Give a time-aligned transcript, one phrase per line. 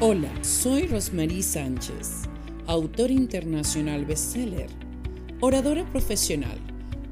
[0.00, 2.22] Hola, soy Rosmarie Sánchez,
[2.66, 4.68] autor internacional bestseller,
[5.40, 6.58] oradora profesional,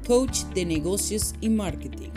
[0.05, 2.09] coach de negocios y marketing.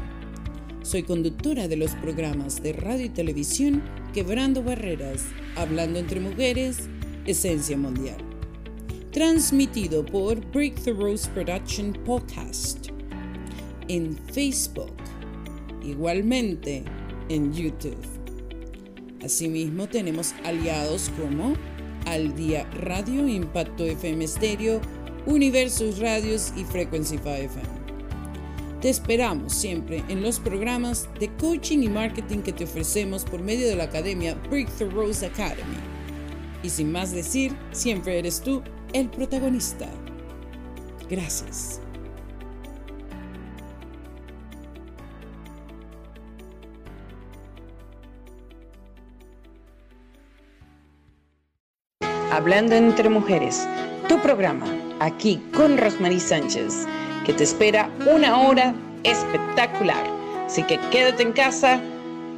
[0.82, 3.82] Soy conductora de los programas de radio y televisión
[4.12, 6.88] Quebrando Barreras, Hablando entre Mujeres,
[7.24, 8.18] Esencia Mundial.
[9.12, 12.88] Transmitido por Breakthroughs Production Podcast
[13.88, 14.96] en Facebook,
[15.84, 16.84] igualmente
[17.28, 18.13] en YouTube.
[19.24, 21.54] Asimismo, tenemos aliados como
[22.04, 24.82] Al Día Radio, Impacto FM Stereo,
[25.24, 27.84] Universos Radios y Frequency 5 FM.
[28.82, 33.66] Te esperamos siempre en los programas de coaching y marketing que te ofrecemos por medio
[33.66, 35.78] de la academia Breakthrough Rose Academy.
[36.62, 39.88] Y sin más decir, siempre eres tú el protagonista.
[41.08, 41.80] Gracias.
[52.34, 53.64] Hablando entre Mujeres,
[54.08, 54.66] tu programa,
[54.98, 56.84] aquí con Rosmarie Sánchez,
[57.24, 60.04] que te espera una hora espectacular.
[60.44, 61.80] Así que quédate en casa,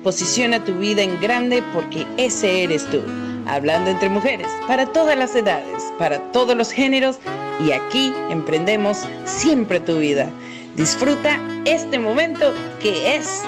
[0.04, 3.00] posiciona tu vida en grande porque ese eres tú.
[3.46, 7.18] Hablando entre mujeres, para todas las edades, para todos los géneros,
[7.66, 10.28] y aquí emprendemos siempre tu vida.
[10.76, 13.40] Disfruta este momento que es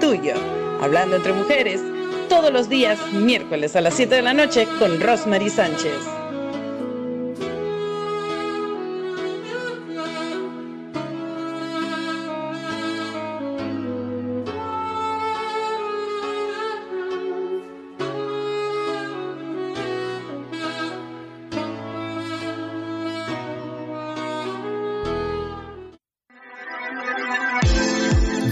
[0.00, 0.32] tuyo.
[0.80, 1.82] Hablando entre mujeres,
[2.30, 5.98] todos los días, miércoles a las 7 de la noche, con Rosemary Sánchez.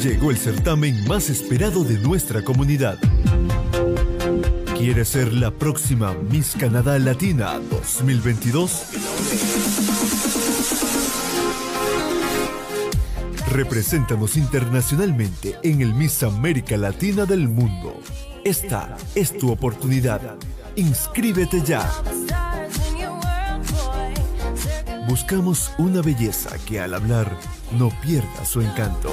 [0.02, 2.98] Llegó el certamen más esperado de nuestra comunidad.
[4.89, 8.84] ¿Quieres ser la próxima Miss Canadá Latina 2022?
[13.52, 18.01] Represéntanos internacionalmente en el Miss América Latina del mundo.
[18.46, 20.23] Esta es tu oportunidad.
[20.74, 21.92] Inscríbete ya.
[25.07, 27.30] Buscamos una belleza que al hablar
[27.79, 29.12] no pierda su encanto.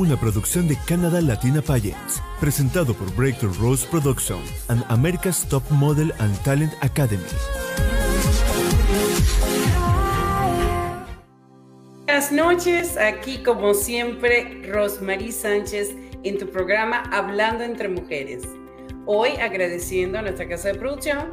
[0.00, 6.10] Una producción de Canada Latina Pageants, presentado por Breakthrough Rose Production and America's Top Model
[6.20, 7.22] and Talent Academy.
[12.06, 15.90] Buenas noches, aquí como siempre Rosmarie Sánchez
[16.24, 18.44] en tu programa Hablando entre Mujeres.
[19.04, 21.26] Hoy agradeciendo a nuestra casa de producción,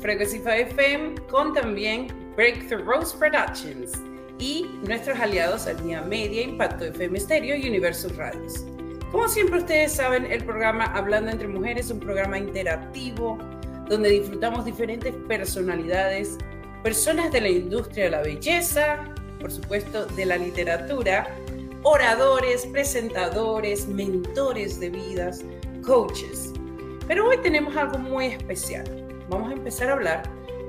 [0.00, 4.11] Frequency 5 FM, con también Breakthrough Rose Productions
[4.42, 8.64] y nuestros aliados al Día Media, Impacto FM Stereo y Universos Radios.
[9.12, 13.38] Como siempre ustedes saben, el programa Hablando entre Mujeres es un programa interactivo
[13.88, 16.38] donde disfrutamos diferentes personalidades,
[16.82, 19.04] personas de la industria de la belleza,
[19.38, 21.28] por supuesto de la literatura,
[21.84, 25.44] oradores, presentadores, mentores de vidas,
[25.86, 26.52] coaches.
[27.06, 28.84] Pero hoy tenemos algo muy especial.
[29.28, 30.22] Vamos a empezar a hablar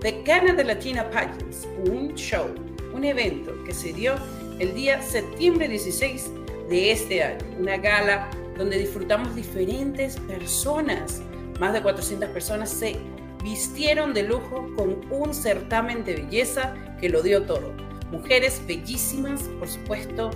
[0.03, 2.53] de Canada Latina Pageants, un show
[2.93, 4.15] un evento que se dio
[4.59, 6.31] el día septiembre 16
[6.69, 11.21] de este año, una gala donde disfrutamos diferentes personas,
[11.59, 12.97] más de 400 personas se
[13.43, 17.73] vistieron de lujo con un certamen de belleza que lo dio todo.
[18.11, 20.29] Mujeres bellísimas, por supuesto,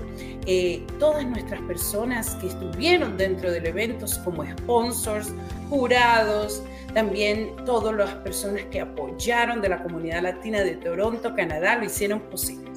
[0.47, 5.31] eh, todas nuestras personas que estuvieron dentro del evento como sponsors,
[5.69, 6.63] jurados,
[6.97, 12.19] también todas las personas que apoyaron de la comunidad latina de Toronto, Canadá, lo hicieron
[12.21, 12.71] posible.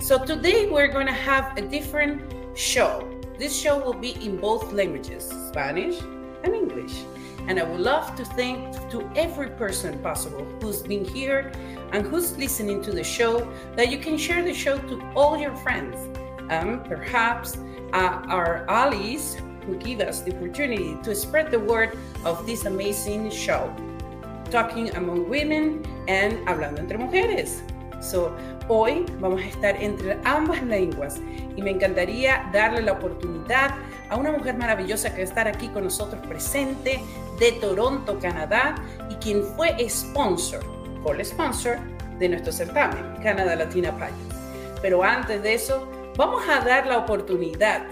[0.00, 2.22] So today we're going to have a different
[2.56, 3.08] show.
[3.38, 6.00] This show will be in both languages, Spanish
[6.42, 7.04] and English.
[7.46, 11.52] And I would love to thank to every person possible who's been here
[11.92, 15.54] and who's listening to the show that you can share the show to all your
[15.58, 15.96] friends.
[16.50, 17.58] Um, perhaps
[17.92, 19.36] uh, our allies
[19.66, 21.90] who give us the opportunity to spread the word
[22.24, 23.70] of this amazing show,
[24.50, 27.62] Talking Among Women and Hablando entre Mujeres.
[28.00, 28.36] So,
[28.68, 31.20] hoy vamos a estar entre ambas lenguas
[31.56, 33.74] y me encantaría darle la oportunidad
[34.10, 37.00] a una mujer maravillosa que va aquí con nosotros presente
[37.38, 38.74] de Toronto, Canadá,
[39.08, 40.60] y quien fue sponsor,
[41.02, 41.78] co-sponsor
[42.18, 44.32] de nuestro certamen, Canadá Latina Pageant.
[44.82, 47.82] Pero antes de eso, vamos a dar la oportunidad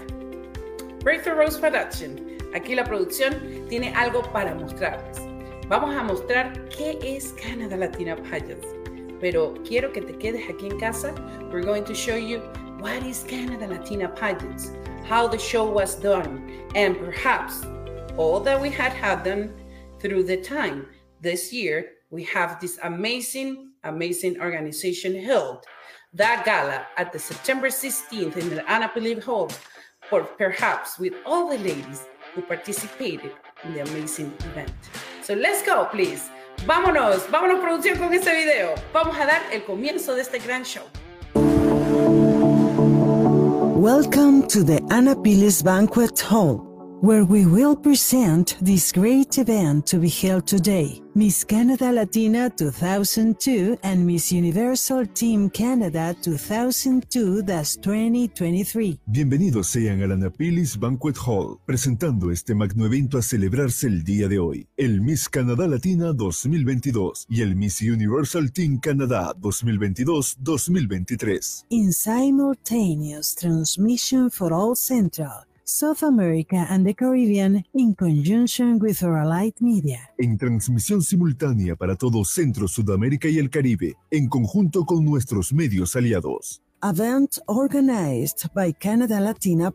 [1.03, 2.37] Breakthrough Rose Production.
[2.53, 5.17] Aquí la producción tiene algo para mostrarles.
[5.67, 8.67] Vamos a mostrar qué es Canada Latina Pageants.
[9.19, 11.11] Pero quiero que te quedes aquí en casa.
[11.51, 12.39] We're going to show you
[12.79, 17.65] what is Canada Latina Pageants, how the show was done, and perhaps
[18.15, 19.51] all that we had had done
[19.99, 20.85] through the time.
[21.19, 25.65] This year, we have this amazing, amazing organization held
[26.13, 29.49] that gala at the September 16th in the Anapilis Hall,
[30.11, 32.03] for perhaps with all the ladies
[32.35, 33.31] who participated
[33.63, 34.71] in the amazing event.
[35.23, 36.29] So let's go, please.
[36.67, 38.75] Vámonos, vámonos producción con este video.
[38.93, 40.83] Vamos a dar el comienzo de este gran show.
[43.81, 46.70] Welcome to the Anapilis Banquet Hall
[47.01, 53.79] where we will present this great event to be held today, Miss Canada Latina 2002
[53.81, 58.99] and Miss Universal Team Canada 2002-2023.
[59.07, 64.37] Bienvenidos sean al Anapilis Banquet Hall, presentando este magno evento a celebrarse el día de
[64.37, 71.65] hoy, el Miss Canada Latina 2022 y el Miss Universal Team Canada 2022-2023.
[71.69, 79.55] In simultaneous transmission for all Central, South America and the Caribbean in conjunction with Oralite
[79.61, 80.11] Media.
[80.17, 85.95] En transmisión simultánea para todo Centro, Sudamérica y el Caribe, en conjunto con nuestros medios
[85.95, 86.61] aliados.
[86.83, 89.71] Event organized by Canada Latina.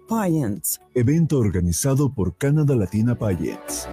[0.94, 3.88] Evento organizado por Canada Latina Pageants.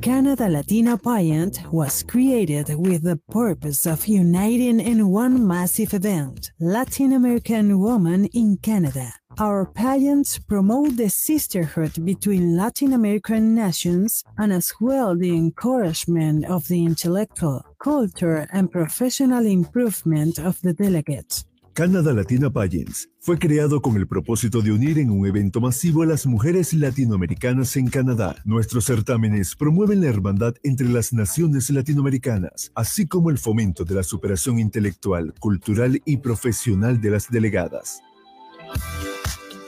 [0.00, 7.12] Canada Latina Pageant was created with the purpose of uniting in one massive event Latin
[7.12, 9.12] American women in Canada.
[9.38, 16.66] Our pageants promote the sisterhood between Latin American nations and as well the encouragement of
[16.68, 21.44] the intellectual, culture, and professional improvement of the delegates.
[21.76, 26.06] Canada Latina Pageants fue creado con el propósito de unir en un evento masivo a
[26.06, 28.34] las mujeres latinoamericanas en Canadá.
[28.46, 34.04] Nuestros certámenes promueven la hermandad entre las naciones latinoamericanas, así como el fomento de la
[34.04, 38.00] superación intelectual, cultural y profesional de las delegadas.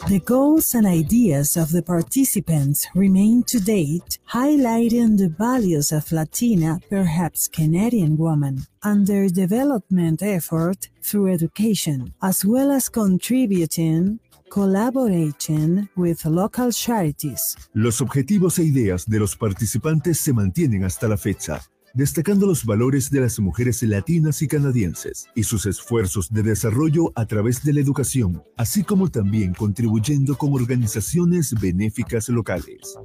[0.06, 6.80] The goals and ideas of the participants remain to date, highlighting the values of Latina,
[6.88, 16.24] perhaps Canadian women, and their development effort through education, as well as contributing collaborating with
[16.24, 17.54] local charities.
[17.74, 21.60] Los objetivos e ideas de los participantes se mantienen hasta la fecha,
[21.94, 27.26] destacando los valores de las mujeres latinas y canadienses y sus esfuerzos de desarrollo a
[27.26, 32.96] través de la educación, así como también contribuyendo con organizaciones benéficas locales.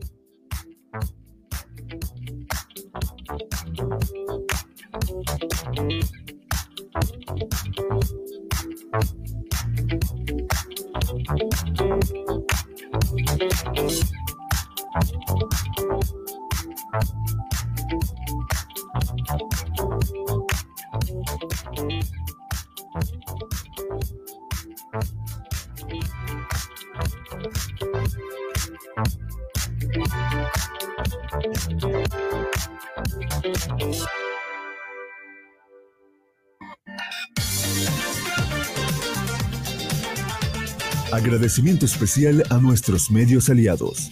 [41.12, 44.12] Agradecimiento especial a nuestros medios aliados.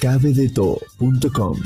[0.00, 1.60] cabedeto.com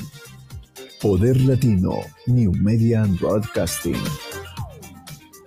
[1.01, 3.97] Poder Latino, New Media and Broadcasting.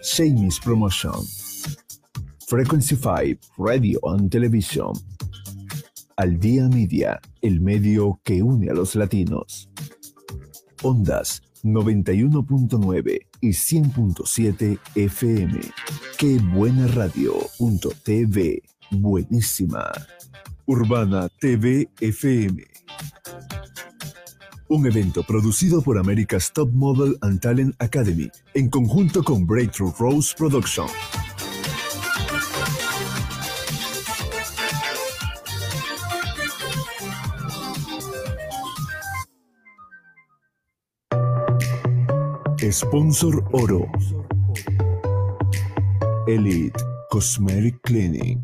[0.03, 1.25] Shamis Promotion.
[2.45, 4.91] Frequency 5, Radio and Television.
[6.17, 9.69] Al Día Media, el medio que une a los latinos.
[10.81, 15.61] Ondas 91.9 y 100.7 FM.
[16.17, 18.61] Qué buena radio.tv.
[18.91, 19.89] Buenísima.
[20.65, 22.61] Urbana TV FM.
[24.73, 30.33] Un evento producido por America's Top Model and Talent Academy en conjunto con Breakthrough Rose
[30.35, 30.87] Production.
[42.71, 43.85] Sponsor Oro.
[46.25, 46.73] Elite
[47.11, 48.39] Cosmetic Clinic.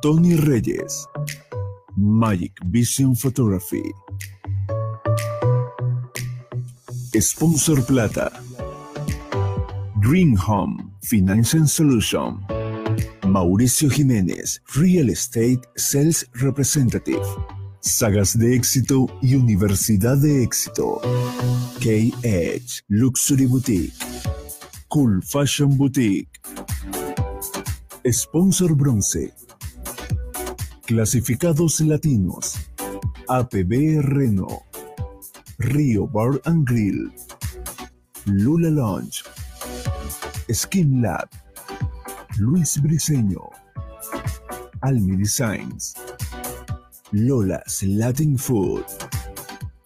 [0.00, 1.06] Tony Reyes.
[1.98, 3.82] Magic Vision Photography.
[7.18, 8.30] Sponsor Plata.
[10.00, 12.40] Green Home Financial Solution.
[13.26, 17.24] Mauricio Jiménez, Real Estate Sales Representative.
[17.80, 21.00] Sagas de éxito y Universidad de éxito.
[21.80, 23.94] KH Luxury Boutique.
[24.88, 26.28] Cool Fashion Boutique.
[28.04, 29.32] Sponsor Bronce.
[30.86, 32.54] Clasificados Latinos.
[33.28, 34.69] APB Reno.
[35.60, 37.10] Río Bar and Grill.
[38.26, 39.24] Lula Lounge.
[40.50, 41.28] Skin Lab.
[42.38, 43.60] Luis Briseño.
[44.82, 45.94] Almi Designs,
[47.12, 48.84] Lola's Latin Food,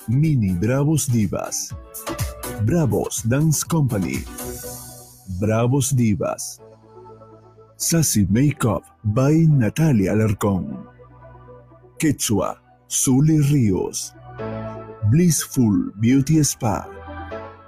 [0.07, 1.75] Mini Bravos Divas,
[2.65, 4.23] Bravos Dance Company,
[5.41, 6.61] Bravos Divas,
[7.77, 10.87] Sassy Makeup by Natalia Alarcón,
[11.99, 12.57] Quechua,
[12.89, 14.15] Zuli Ríos,
[15.11, 16.87] Blissful Beauty Spa,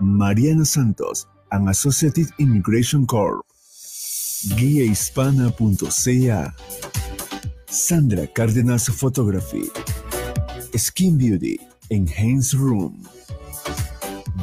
[0.01, 3.45] Mariana Santos and Associated Immigration Corp,
[4.57, 6.55] guiahispana.ca,
[7.67, 9.69] Sandra Cárdenas Photography,
[10.77, 13.07] Skin Beauty, Enhance Room,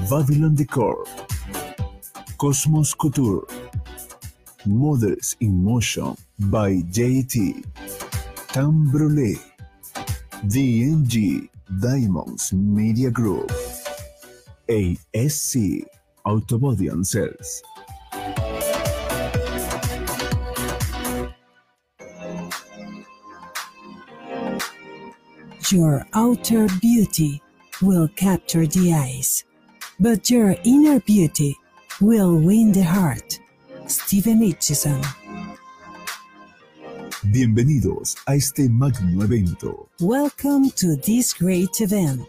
[0.09, 1.03] Babylon Decor,
[2.37, 3.47] Cosmos Couture,
[4.65, 7.65] Models in Motion by JT,
[8.49, 9.39] Tam Brûlé,
[10.45, 13.49] DNG Diamonds Media Group,
[14.67, 15.85] ASC
[16.25, 17.63] Autobody and Cells.
[25.71, 27.41] Your outer beauty
[27.81, 29.45] will capture the eyes,
[29.99, 31.55] but your inner beauty
[32.01, 33.39] will win the heart.
[33.87, 35.22] Steven Aitchison.
[37.31, 39.89] Bienvenidos a este magno evento.
[40.01, 42.27] Welcome to this great event.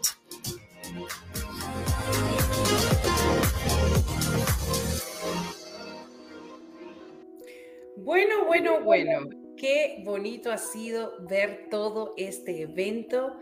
[7.97, 9.29] Bueno, bueno, bueno.
[9.57, 13.37] Qué bonito ha sido ver todo este evento,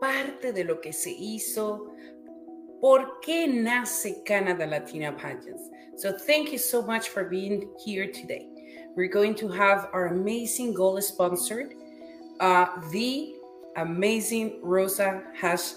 [0.00, 1.94] parte de lo que se hizo,
[2.80, 5.70] por qué nace Canada Latina Pageants.
[5.96, 8.59] So thank you so much for being here today.
[8.96, 11.74] We're going to have our amazing goal sponsored,
[12.40, 13.34] uh, the
[13.76, 15.72] amazing Roza Hash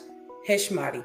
[0.47, 1.03] Heshmati.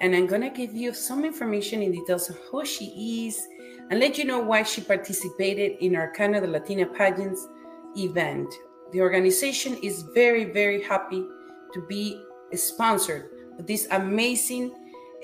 [0.00, 3.46] And I'm going to give you some information in details of who she is
[3.90, 7.48] and let you know why she participated in our Canada Latina Pageants
[7.96, 8.52] event.
[8.92, 11.24] The organization is very, very happy
[11.72, 12.20] to be
[12.54, 14.72] sponsored with this amazing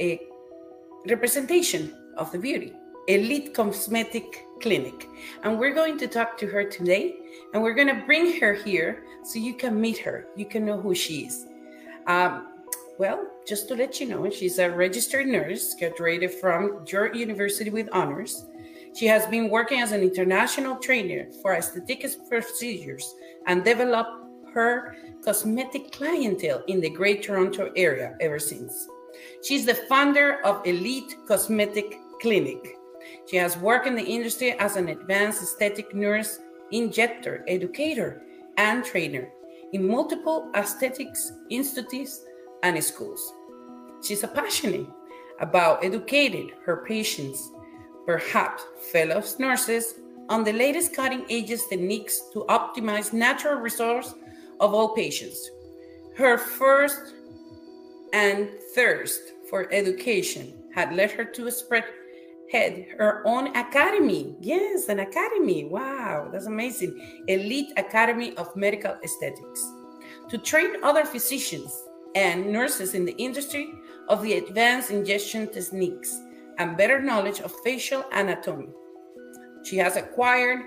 [0.01, 0.17] uh,
[1.07, 2.73] representation of the beauty,
[3.09, 5.09] Elite Cosmetic Clinic.
[5.43, 7.17] And we're going to talk to her today,
[7.53, 10.27] and we're going to bring her here so you can meet her.
[10.37, 11.47] You can know who she is.
[12.07, 12.49] Um,
[12.99, 17.89] well, just to let you know, she's a registered nurse, graduated from York University with
[17.93, 18.47] honors.
[18.95, 23.15] She has been working as an international trainer for aesthetic procedures
[23.47, 24.11] and developed
[24.55, 28.87] her cosmetic clientele in the Great Toronto area ever since.
[29.43, 32.77] She's the founder of Elite Cosmetic Clinic.
[33.29, 36.39] She has worked in the industry as an advanced aesthetic nurse,
[36.71, 38.23] injector, educator,
[38.57, 39.29] and trainer
[39.73, 42.25] in multiple aesthetics institutes
[42.63, 43.33] and schools.
[44.03, 44.87] She's passionate
[45.41, 47.51] about educating her patients
[48.07, 49.95] perhaps fellow nurses,
[50.29, 54.15] on the latest cutting edge techniques to optimize natural resource
[54.61, 55.51] of all patients.
[56.17, 57.15] Her first
[58.13, 61.85] and thirst for education had led her to spread
[62.53, 64.37] head her own academy.
[64.41, 65.65] Yes, an academy.
[65.65, 67.25] Wow, that's amazing.
[67.27, 69.67] Elite Academy of Medical Aesthetics.
[70.29, 71.73] To train other physicians
[72.15, 73.73] and nurses in the industry
[74.09, 76.21] of the advanced injection techniques
[76.59, 78.69] and better knowledge of facial anatomy.
[79.65, 80.61] She has acquired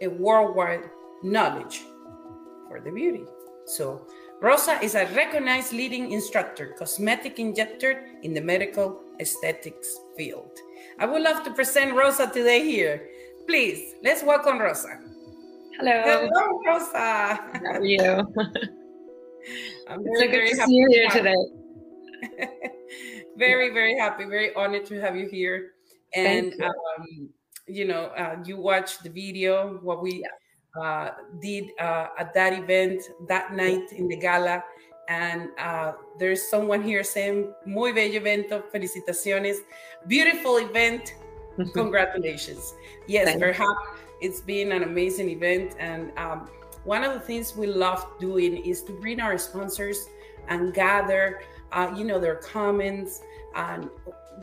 [0.00, 0.84] a worldwide
[1.22, 1.82] knowledge
[2.68, 3.24] for the beauty.
[3.66, 4.06] So,
[4.42, 10.58] Roza is a recognized leading instructor, cosmetic injector in the medical aesthetics field.
[10.98, 13.08] I would love to present Roza today here.
[13.46, 14.98] Please, let's welcome Roza.
[15.76, 16.02] Hello.
[16.04, 17.36] Hello, Roza.
[17.36, 18.00] How are you?
[19.88, 21.36] I'm It's very, so good very to happy see you here today.
[23.36, 25.72] very very happy very honored to have you here
[26.14, 26.64] and Thank you.
[26.64, 27.28] um,
[27.68, 30.24] you know uh, you watched the video what we
[30.80, 31.10] uh,
[31.40, 34.64] did uh, at that event that night in the gala
[35.08, 39.58] and uh, there's someone here saying muy bello evento felicitaciones.
[40.06, 41.14] Beautiful event.
[41.72, 42.74] Congratulations.
[43.06, 43.46] Yes Thank you.
[43.46, 43.80] perhaps
[44.20, 45.74] it's been an amazing event.
[45.78, 46.48] And um,
[46.84, 50.08] one of the things we love doing is to bring our sponsors
[50.48, 51.40] and gather
[51.72, 53.22] uh, you know their comments
[53.54, 53.90] and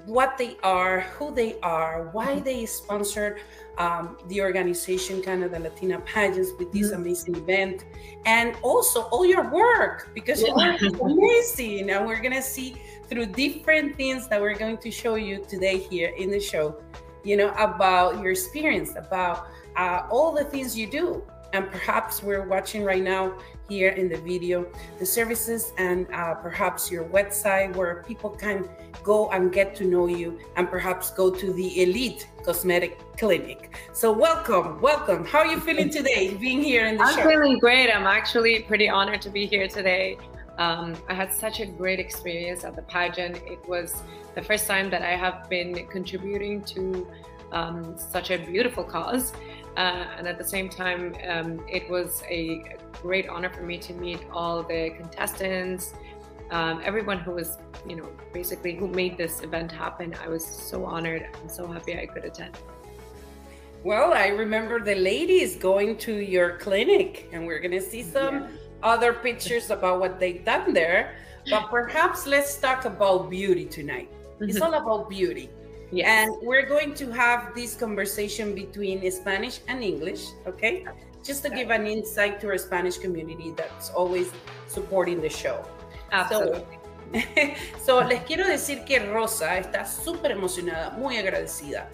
[0.05, 3.39] what they are who they are why they sponsored
[3.77, 6.95] um, the organization canada latina pageants with this Mhm.
[6.95, 7.85] amazing event
[8.25, 12.75] and also all your work because your work is amazing and we're gonna see
[13.07, 16.75] through different things that we're going to show you today here in the show
[17.23, 19.47] you know about your experience about
[19.77, 21.23] uh, all the things you do
[21.53, 23.38] and perhaps we're watching right now
[23.70, 24.65] here in the video.
[25.00, 28.67] The services and uh, perhaps your website where people can
[29.03, 33.77] go and get to know you and perhaps go to the elite cosmetic clinic.
[33.93, 35.25] So welcome welcome.
[35.25, 37.22] How are you feeling today being here in the show?
[37.22, 37.89] i'm feeling great.
[37.89, 40.17] I'm actually pretty honored to be here today.
[40.58, 43.38] Um, i had such a great experience at the pageant.
[43.46, 44.03] It was
[44.36, 47.08] the first time that i have been contributing to
[47.51, 49.32] um, such a beautiful cause
[49.77, 53.94] uh, and at the same time, um, it was a great honor for me to
[53.94, 55.94] meet all the contestants,
[56.51, 60.15] um, everyone who was, you know, basically who made this event happen.
[60.24, 62.58] I was so honored and so happy I could attend.
[63.84, 68.36] Well, I remember the ladies going to your clinic, and we're going to see some
[68.36, 68.48] yeah.
[68.82, 71.15] other pictures about what they've done there.
[71.50, 74.10] But perhaps let's talk about beauty tonight.
[74.39, 74.63] It's mm-hmm.
[74.63, 75.50] all about beauty.
[75.93, 76.27] Yes.
[76.27, 80.85] And we're going to have this conversation between Spanish and English, okay?
[81.23, 84.31] Just to give an insight to our Spanish community that's always
[84.67, 85.63] supporting the show.
[86.12, 86.79] Absolutely.
[87.13, 91.88] So, so les quiero decir que Roza está súper emocionada, muy agradecida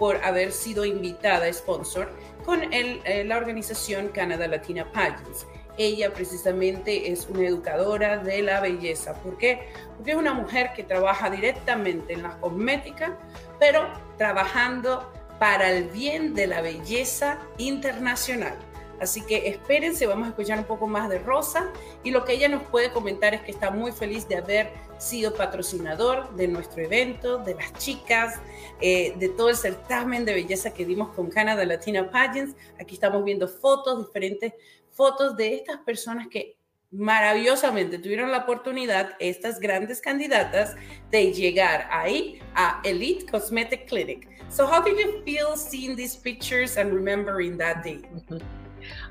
[0.00, 2.10] por haber sido invitada sponsor
[2.44, 5.46] con el, eh, la organización Canada Latina Pageants.
[5.76, 9.14] Ella precisamente es una educadora de la belleza.
[9.14, 9.68] ¿Por qué?
[9.96, 13.18] Porque es una mujer que trabaja directamente en la cosmética,
[13.58, 18.56] pero trabajando para el bien de la belleza internacional.
[19.00, 21.70] Así que espérense, vamos a escuchar un poco más de Rosa
[22.02, 25.34] y lo que ella nos puede comentar es que está muy feliz de haber sido
[25.34, 28.40] patrocinador de nuestro evento, de las chicas,
[28.80, 32.54] eh, de todo el certamen de belleza que dimos con Canada Latina Pageants.
[32.80, 34.54] Aquí estamos viendo fotos, diferentes
[34.94, 36.56] fotos de estas personas que
[36.90, 40.76] maravillosamente tuvieron la oportunidad, estas grandes candidatas,
[41.10, 44.28] de llegar ahí a Elite Cosmetic Clinic.
[44.48, 48.02] So how did you feel seeing these pictures and remembering that day?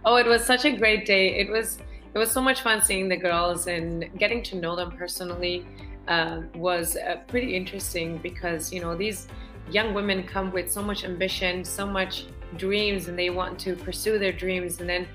[0.06, 1.40] Oh, it was such a great day.
[1.40, 1.80] It was
[2.14, 5.66] it was so much fun seeing the girls and getting to know them personally.
[6.08, 9.28] Uh, was uh, pretty interesting because you know these
[9.72, 12.26] young women come with so much ambition, so much
[12.58, 15.08] dreams, and they want to pursue their dreams, and then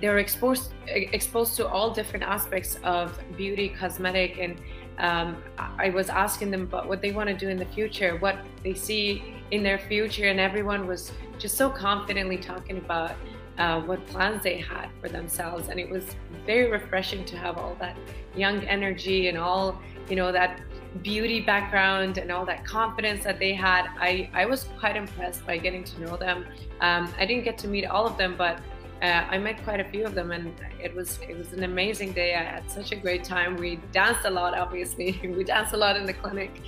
[0.00, 4.60] they're exposed exposed to all different aspects of beauty, cosmetic, and
[4.98, 8.38] um, I was asking them about what they want to do in the future, what
[8.62, 13.12] they see in their future, and everyone was just so confidently talking about
[13.58, 16.04] uh, what plans they had for themselves, and it was
[16.46, 17.96] very refreshing to have all that
[18.34, 20.60] young energy and all you know that
[21.02, 23.88] beauty background and all that confidence that they had.
[23.98, 26.46] I I was quite impressed by getting to know them.
[26.80, 28.58] Um, I didn't get to meet all of them, but
[29.02, 32.12] uh, I met quite a few of them, and it was it was an amazing
[32.12, 32.34] day.
[32.36, 33.56] I had such a great time.
[33.56, 35.20] We danced a lot, obviously.
[35.36, 36.62] we danced a lot in the clinic,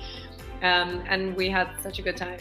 [0.63, 2.41] um, and we had such a good time.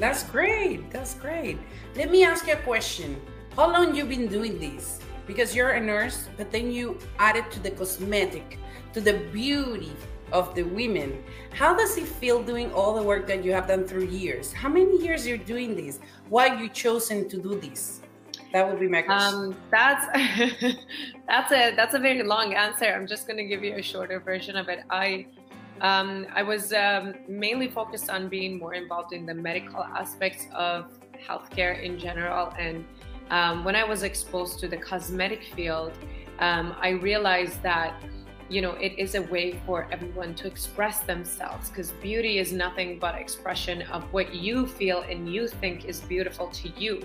[0.00, 0.90] That's great.
[0.90, 1.58] That's great.
[1.94, 3.20] Let me ask you a question.
[3.54, 4.98] How long you been doing this?
[5.24, 8.58] Because you're a nurse, but then you added to the cosmetic,
[8.94, 9.92] to the beauty
[10.32, 11.22] of the women.
[11.52, 14.52] How does it feel doing all the work that you have done through years?
[14.52, 16.00] How many years you're doing this?
[16.28, 17.99] Why you chosen to do this?
[18.52, 19.34] That would be my question.
[19.34, 20.06] Um, that's
[21.28, 22.86] that's a that's a very long answer.
[22.86, 24.80] I'm just going to give you a shorter version of it.
[24.90, 25.26] I
[25.80, 30.90] um, I was um, mainly focused on being more involved in the medical aspects of
[31.16, 32.84] healthcare in general, and
[33.30, 35.92] um, when I was exposed to the cosmetic field,
[36.40, 38.02] um, I realized that
[38.48, 42.98] you know it is a way for everyone to express themselves because beauty is nothing
[42.98, 47.00] but expression of what you feel and you think is beautiful to you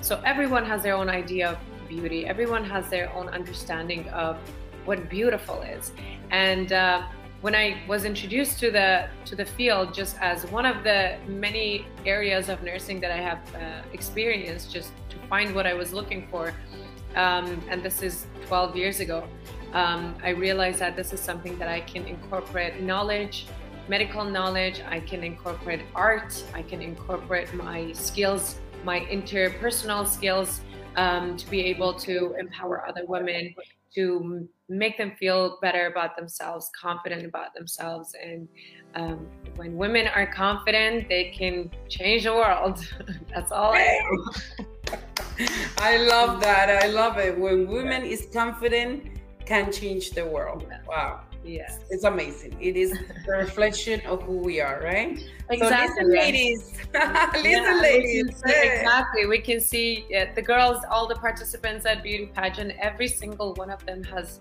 [0.00, 2.26] so everyone has their own idea of beauty.
[2.26, 4.38] Everyone has their own understanding of
[4.84, 5.92] what beautiful is.
[6.30, 7.02] And uh,
[7.40, 11.86] when I was introduced to the to the field, just as one of the many
[12.04, 16.28] areas of nursing that I have uh, experienced, just to find what I was looking
[16.30, 16.54] for,
[17.14, 19.28] um, and this is 12 years ago,
[19.72, 23.46] um, I realized that this is something that I can incorporate knowledge,
[23.88, 24.80] medical knowledge.
[24.88, 26.42] I can incorporate art.
[26.54, 30.62] I can incorporate my skills my interpersonal skills
[30.96, 33.54] um, to be able to empower other women
[33.96, 38.14] to make them feel better about themselves, confident about themselves.
[38.22, 38.48] And
[38.94, 42.78] um, when women are confident, they can change the world.
[43.34, 44.96] That's all I know.
[45.78, 46.82] I love that.
[46.84, 47.38] I love it.
[47.38, 50.66] When women is confident, can change the world.
[50.86, 51.20] Wow.
[51.46, 51.78] Yes.
[51.90, 52.56] It's amazing.
[52.60, 55.22] It is a reflection of who we are, right?
[55.48, 56.02] Exactly.
[56.02, 56.72] So listen, ladies.
[56.94, 58.24] listen, yeah, ladies.
[58.44, 59.26] We see, exactly.
[59.26, 63.70] We can see uh, the girls, all the participants at Beauty Pageant, every single one
[63.70, 64.40] of them has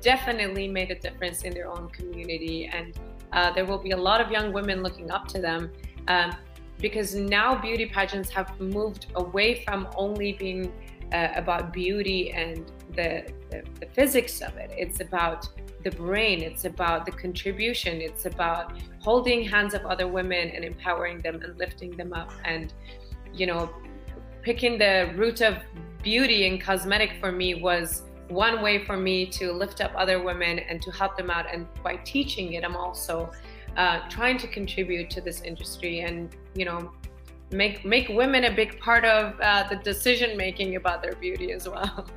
[0.00, 2.70] definitely made a difference in their own community.
[2.72, 2.96] And
[3.32, 5.72] uh, there will be a lot of young women looking up to them.
[6.06, 6.36] Um,
[6.78, 10.72] because now beauty pageants have moved away from only being
[11.12, 14.72] uh, about beauty and the, the, the physics of it.
[14.76, 15.48] It's about
[15.84, 21.18] the brain, it's about the contribution, it's about holding hands of other women and empowering
[21.20, 22.72] them and lifting them up and,
[23.32, 23.70] you know,
[24.42, 25.56] picking the root of
[26.02, 30.58] beauty and cosmetic for me was one way for me to lift up other women
[30.58, 31.46] and to help them out.
[31.52, 33.30] And by teaching it, I'm also
[33.76, 36.92] uh, trying to contribute to this industry and, you know,
[37.50, 41.68] make make women a big part of uh, the decision making about their beauty as
[41.68, 42.06] well.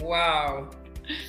[0.00, 0.70] Wow.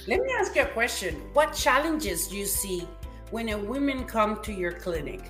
[0.07, 1.15] Let me ask you a question.
[1.33, 2.88] What challenges do you see
[3.31, 5.21] when a women come to your clinic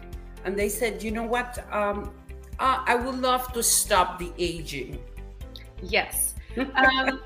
[0.43, 2.13] and they said, you know what, um,
[2.59, 4.99] uh, I would love to stop the aging?
[5.81, 6.33] Yes.
[6.75, 7.19] Um,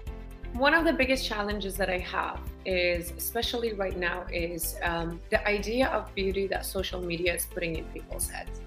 [0.54, 5.48] one of the biggest challenges that I have is, especially right now, is um, the
[5.48, 8.62] idea of beauty that social media is putting in people's heads.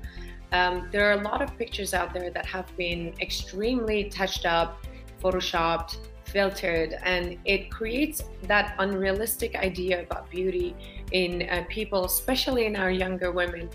[0.53, 4.87] Um, there are a lot of pictures out there that have been extremely touched up,
[5.21, 5.97] photoshopped,
[6.33, 10.75] filtered, and it creates that unrealistic idea about beauty
[11.13, 13.69] in uh, people, especially in our younger women,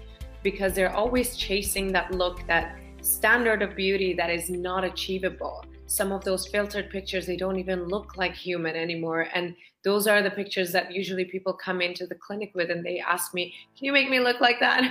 [0.43, 5.63] because they're always chasing that look, that standard of beauty that is not achievable.
[5.85, 10.21] Some of those filtered pictures they don't even look like human anymore and those are
[10.21, 13.85] the pictures that usually people come into the clinic with and they ask me can
[13.85, 14.81] you make me look like that?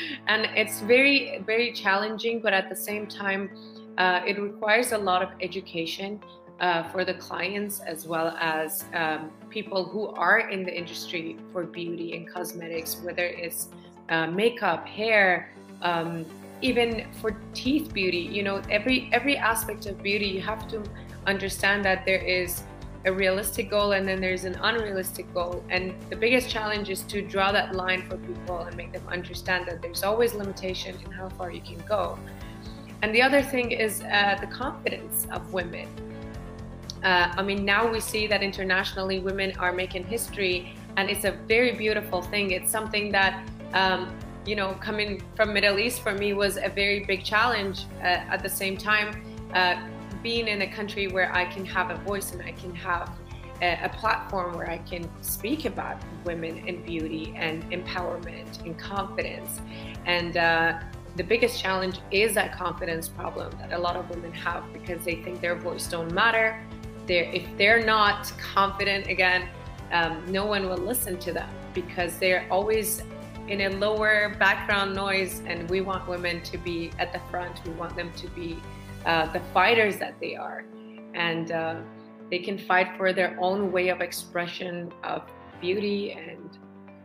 [0.26, 3.50] And it's very very challenging but at the same time
[3.98, 6.20] uh, it requires a lot of education
[6.60, 11.64] uh, for the clients as well as um, people who are in the industry for
[11.64, 13.68] beauty and cosmetics whether it's
[14.10, 15.50] uh, makeup hair
[15.82, 16.26] um,
[16.62, 18.18] even for teeth beauty.
[18.18, 20.82] You know every every aspect of beauty you have to
[21.26, 22.62] understand that there is
[23.06, 25.64] a realistic goal and then there's an unrealistic goal.
[25.70, 29.66] And the biggest challenge is to draw that line for people and make them understand
[29.68, 32.18] that there's always limitation in how far you can go.
[33.00, 35.88] And the other thing is uh, the confidence of women
[37.04, 41.32] uh, i mean now we see that internationally women are making history and it's a
[41.48, 44.10] very beautiful thing it's something that um,
[44.46, 47.84] you know, coming from Middle East for me was a very big challenge.
[48.00, 49.22] Uh, at the same time,
[49.54, 49.86] uh,
[50.22, 53.10] being in a country where I can have a voice and I can have
[53.62, 59.60] a, a platform where I can speak about women and beauty and empowerment and confidence.
[60.06, 60.80] And uh,
[61.16, 65.16] the biggest challenge is that confidence problem that a lot of women have because they
[65.16, 66.64] think their voice don't matter.
[67.10, 69.48] They're, if they're not confident again,
[69.90, 73.02] um, no one will listen to them because they're always
[73.48, 77.66] in a lower background noise and we want women to be at the front.
[77.66, 78.58] We want them to be
[79.04, 80.64] uh, the fighters that they are.
[81.14, 81.80] And uh,
[82.30, 85.28] they can fight for their own way of expression of
[85.60, 86.58] beauty and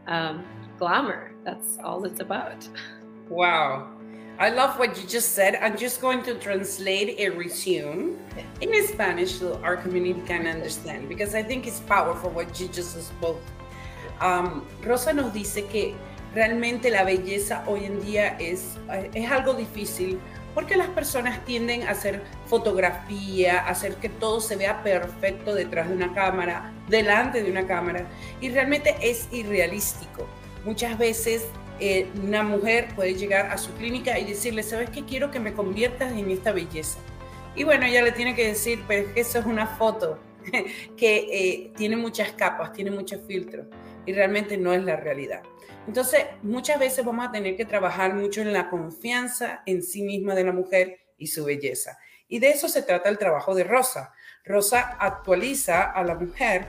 [0.06, 0.46] um,
[0.78, 1.32] glamour.
[1.44, 2.70] That's all it's about.
[3.28, 3.94] Wow
[4.38, 5.56] I love what you just said.
[5.62, 8.17] I'm just going to translate a resume
[8.60, 13.02] in Spanish so our community can understand because I think it's powerful what you just
[13.02, 13.41] spoke.
[14.19, 15.95] Um, Rosa nos dice que
[16.34, 18.78] realmente la belleza hoy en día es,
[19.13, 20.19] es algo difícil
[20.54, 25.88] porque las personas tienden a hacer fotografía, a hacer que todo se vea perfecto detrás
[25.88, 28.06] de una cámara, delante de una cámara,
[28.41, 30.28] y realmente es irrealístico.
[30.65, 31.45] Muchas veces
[31.80, 35.04] eh, una mujer puede llegar a su clínica y decirle, ¿sabes qué?
[35.04, 37.00] Quiero que me conviertas en esta belleza.
[37.56, 40.20] Y bueno, ella le tiene que decir, pero es que eso es una foto
[40.98, 43.68] que eh, tiene muchas capas, tiene muchos filtros,
[44.06, 45.42] y realmente no es la realidad.
[45.88, 50.34] Entonces, muchas veces vamos a tener que trabajar mucho en la confianza en sí misma
[50.34, 51.98] de la mujer y su belleza.
[52.28, 54.14] Y de eso se trata el trabajo de Rosa.
[54.44, 56.68] Rosa actualiza a la mujer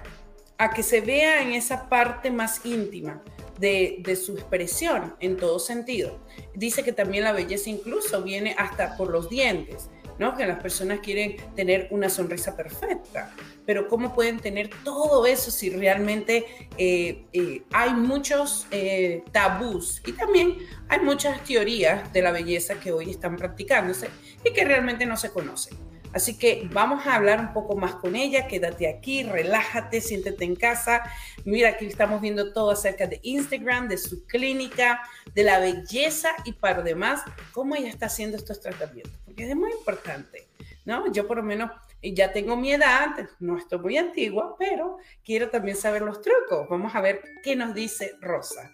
[0.59, 3.23] a que se vea en esa parte más íntima
[3.59, 6.19] de, de, su expresión en todo sentido.
[6.55, 9.91] Dice que también la belleza incluso viene hasta por los dientes.
[10.19, 10.37] ¿no?
[10.37, 15.71] Que las personas quieren tener una sonrisa perfecta, pero ¿cómo pueden tener todo eso si
[15.71, 20.57] realmente eh, eh, hay muchos eh, tabús y también
[20.89, 24.09] hay muchas teorías de la belleza que hoy están practicándose
[24.45, 25.77] y que realmente no se conocen?
[26.17, 28.49] Así que vamos a hablar un poco más con ella.
[28.49, 31.03] Quédate aquí, relájate, siéntete en casa.
[31.45, 35.03] Mira, aquí estamos viendo todo acerca de Instagram, de su clínica,
[35.35, 37.21] de la belleza y para demás,
[37.53, 40.49] cómo ella está haciendo estos tratamientos, porque es muy importante.
[40.87, 41.13] ¿no?
[41.13, 41.71] Yo por lo menos
[42.03, 46.67] ya tengo mi edad, no estoy muy antigua, pero quiero también saber los trucos.
[46.71, 48.73] Vamos a ver qué nos dice Rosa.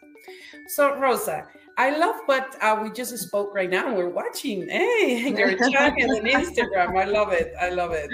[0.69, 3.95] So, Rosa, I love what uh, we just spoke right now.
[3.95, 7.01] We're watching, hey, your channel and Instagram.
[7.01, 7.55] I love it.
[7.61, 8.11] I love it.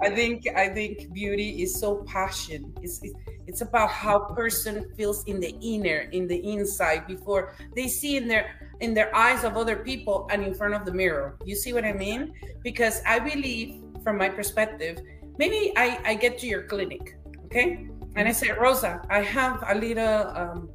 [0.00, 2.72] I think I think beauty is so passion.
[2.82, 3.00] It's,
[3.46, 8.28] it's about how person feels in the inner, in the inside, before they see in
[8.28, 11.36] their in their eyes of other people and in front of the mirror.
[11.44, 12.34] You see what I mean?
[12.62, 14.98] Because I believe, from my perspective,
[15.38, 17.86] maybe I, I get to your clinic, okay?
[18.16, 20.68] And I say, Roza, I have a little um,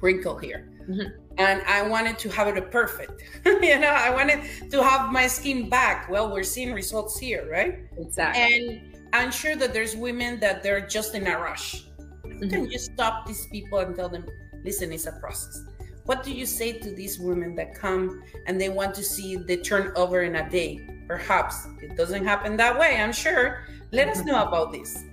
[0.00, 0.70] wrinkle here.
[0.88, 1.08] Mm-hmm.
[1.38, 3.22] And I wanted to have it perfect.
[3.46, 6.08] you know, I wanted to have my skin back.
[6.10, 7.80] Well, we're seeing results here, right?
[7.96, 8.42] Exactly.
[8.42, 11.84] And I'm sure that there's women that they're just in a rush.
[12.24, 12.48] Mm-hmm.
[12.48, 14.26] Can you stop these people and tell them,
[14.64, 15.62] listen, it's a process?
[16.04, 19.58] What do you say to these women that come and they want to see the
[19.58, 20.80] turnover in a day?
[21.06, 23.66] Perhaps it doesn't happen that way, I'm sure.
[23.92, 24.48] Let us know mm-hmm.
[24.48, 25.04] about this.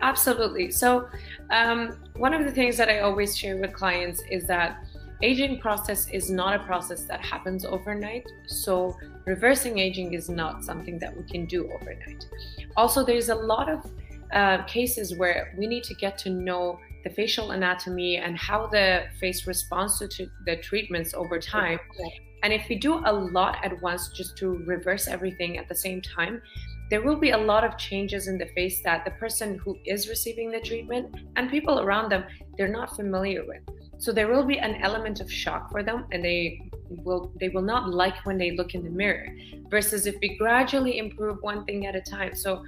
[0.00, 0.70] Absolutely.
[0.70, 1.08] So,
[1.50, 4.84] um, one of the things that I always share with clients is that
[5.22, 8.26] aging process is not a process that happens overnight.
[8.46, 12.26] So, reversing aging is not something that we can do overnight.
[12.76, 13.90] Also, there's a lot of
[14.32, 19.04] uh, cases where we need to get to know the facial anatomy and how the
[19.20, 21.78] face responds to, to the treatments over time.
[22.42, 26.00] And if we do a lot at once just to reverse everything at the same
[26.00, 26.42] time,
[26.92, 30.10] there will be a lot of changes in the face that the person who is
[30.10, 32.22] receiving the treatment and people around them
[32.58, 33.62] they're not familiar with.
[33.96, 37.62] So there will be an element of shock for them and they will they will
[37.62, 39.26] not like when they look in the mirror
[39.70, 42.34] versus if we gradually improve one thing at a time.
[42.34, 42.62] So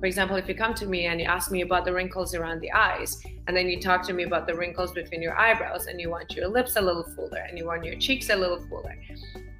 [0.00, 2.60] for example if you come to me and you ask me about the wrinkles around
[2.60, 6.00] the eyes and then you talk to me about the wrinkles between your eyebrows and
[6.00, 8.96] you want your lips a little fuller and you want your cheeks a little fuller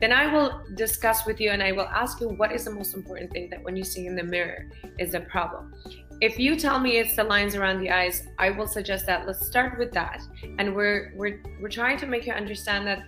[0.01, 2.95] then I will discuss with you and I will ask you what is the most
[2.95, 5.75] important thing that when you see in the mirror is a problem.
[6.21, 9.47] If you tell me it's the lines around the eyes, I will suggest that let's
[9.47, 10.21] start with that.
[10.59, 13.05] And we're we're we're trying to make you understand that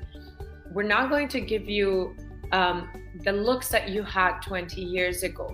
[0.73, 2.17] we're not going to give you
[2.53, 2.89] um,
[3.25, 5.49] the looks that you had 20 years ago.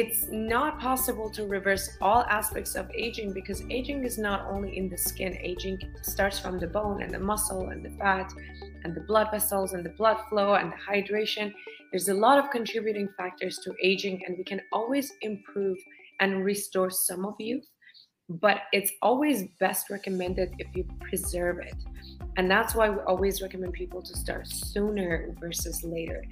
[0.00, 4.88] It's not possible to reverse all aspects of aging because aging is not only in
[4.88, 5.36] the skin.
[5.42, 8.32] Aging starts from the bone and the muscle and the fat
[8.84, 11.52] and the blood vessels and the blood flow and the hydration.
[11.90, 15.76] There's a lot of contributing factors to aging, and we can always improve
[16.20, 17.66] and restore some of youth,
[18.28, 21.74] but it's always best recommended if you preserve it.
[22.36, 26.22] And that's why we always recommend people to start sooner versus later.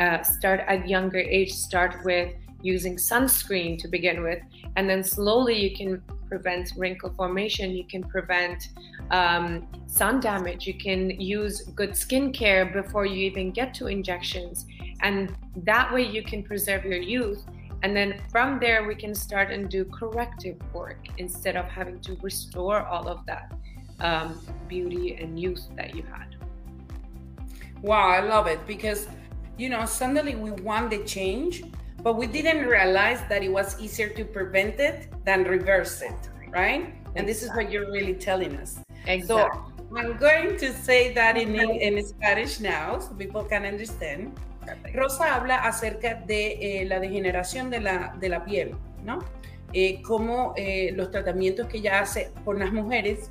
[0.00, 4.40] Uh, start at younger age, start with using sunscreen to begin with,
[4.76, 8.70] and then slowly you can prevent wrinkle formation, you can prevent
[9.10, 14.64] um, sun damage, you can use good skincare before you even get to injections.
[15.00, 17.44] And that way you can preserve your youth.
[17.82, 22.16] And then from there, we can start and do corrective work instead of having to
[22.22, 23.52] restore all of that
[24.00, 26.36] um, beauty and youth that you had.
[27.82, 29.08] Wow, I love it because,
[29.58, 31.64] you know, suddenly we want the change,
[32.02, 36.18] but we didn't realize that it was easier to prevent it than reverse it,
[36.50, 36.94] right?
[37.16, 38.80] And this is what you're really telling us.
[39.06, 39.26] Exactly.
[39.26, 44.32] So I'm going to say that in, in Spanish now so people can understand.
[44.94, 49.18] Rosa habla acerca de eh, la degeneración de la, de la piel, ¿no?
[49.72, 53.30] Eh, como eh, los tratamientos que ella hace con las mujeres,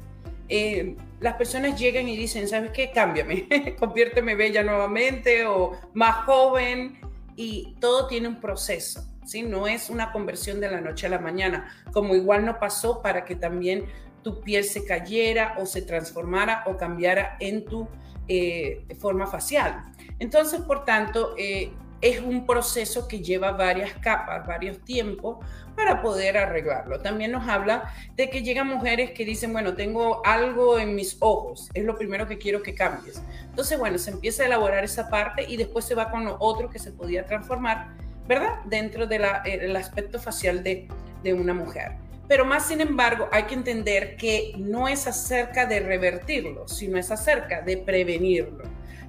[0.50, 2.92] eh, las personas llegan y dicen, ¿sabes qué?
[2.92, 7.00] Cámbiame, conviérteme bella nuevamente o más joven,
[7.36, 9.44] y todo tiene un proceso, ¿sí?
[9.44, 13.26] No es una conversión de la noche a la mañana, como igual no pasó para
[13.26, 13.86] que también
[14.24, 17.88] tu piel se cayera o se transformara o cambiara en tu
[18.28, 19.84] eh, forma facial.
[20.20, 25.38] Entonces, por tanto, eh, es un proceso que lleva varias capas, varios tiempos
[25.76, 27.00] para poder arreglarlo.
[27.00, 31.70] También nos habla de que llegan mujeres que dicen, bueno, tengo algo en mis ojos,
[31.74, 33.22] es lo primero que quiero que cambies.
[33.46, 36.70] Entonces, bueno, se empieza a elaborar esa parte y después se va con lo otro
[36.70, 37.90] que se podía transformar,
[38.28, 38.60] ¿verdad?
[38.66, 40.88] Dentro del eh, aspecto facial de,
[41.24, 41.94] de una mujer.
[42.28, 47.12] Pero más sin embargo, hay que entender que no es acerca de revertirlo, sino es
[47.12, 48.64] acerca de prevenirlo,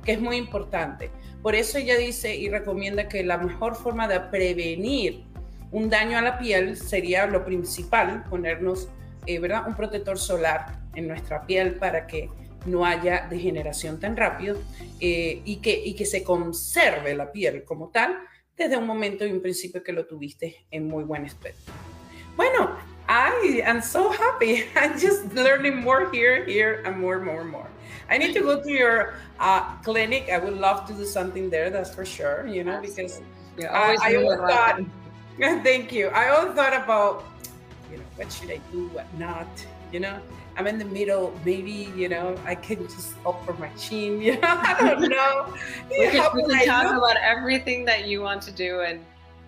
[0.04, 1.10] que es muy importante.
[1.42, 5.24] Por eso ella dice y recomienda que la mejor forma de prevenir
[5.72, 8.88] un daño a la piel sería lo principal, ponernos
[9.26, 9.66] eh, ¿verdad?
[9.66, 12.28] un protector solar en nuestra piel para que
[12.66, 14.56] no haya degeneración tan rápido
[15.00, 18.18] eh, y, que, y que se conserve la piel como tal
[18.56, 21.72] desde un momento y un principio que lo tuviste en muy buen aspecto.
[22.36, 22.76] Bueno,
[23.08, 24.64] I am so happy.
[24.76, 27.68] I'm just learning more here, here, and more, more, more.
[28.12, 30.28] I need to go to your uh, clinic.
[30.30, 31.70] I would love to do something there.
[31.70, 32.46] That's for sure.
[32.46, 33.22] You know, because
[33.56, 34.82] yeah, I, I always thought.
[35.64, 36.08] Thank you.
[36.08, 37.24] I always thought about,
[37.90, 39.48] you know, what should I do, what not.
[39.92, 40.20] You know,
[40.56, 41.32] I'm in the middle.
[41.42, 44.20] Maybe you know I can just offer my chin.
[44.26, 45.54] You know, I don't know.
[45.88, 49.00] we can, we can talk about everything that you want to do and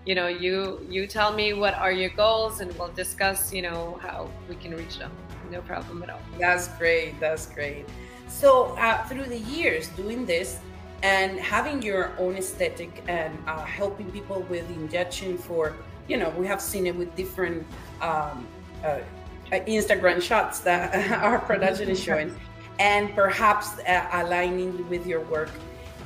[0.07, 3.99] you know you you tell me what are your goals and we'll discuss you know
[4.03, 5.11] how we can reach them
[5.55, 7.85] no problem at all that's great that's great
[8.29, 8.51] so
[8.85, 10.59] uh, through the years doing this
[11.03, 15.75] and having your own aesthetic and uh, helping people with injection for
[16.09, 17.67] you know, we have seen it with different
[18.01, 18.47] um,
[18.85, 18.99] uh,
[19.53, 22.35] Instagram shots that our production is showing,
[22.79, 25.51] and perhaps uh, aligning with your work.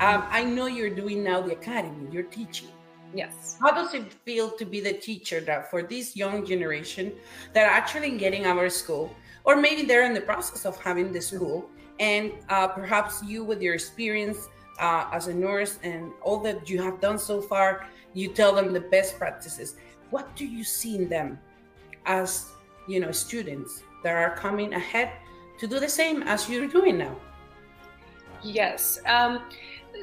[0.00, 2.68] Um, I know you're doing now the academy, you're teaching.
[3.14, 3.56] Yes.
[3.60, 7.12] How does it feel to be the teacher that for this young generation
[7.54, 9.14] that are actually getting our school,
[9.48, 13.62] or maybe they're in the process of having the school, and uh, perhaps you, with
[13.62, 14.46] your experience
[14.78, 18.74] uh, as a nurse and all that you have done so far, you tell them
[18.74, 19.76] the best practices.
[20.10, 21.40] What do you see in them
[22.04, 22.50] as
[22.86, 25.12] you know students that are coming ahead
[25.60, 27.16] to do the same as you're doing now?
[28.42, 29.00] Yes.
[29.06, 29.40] Um,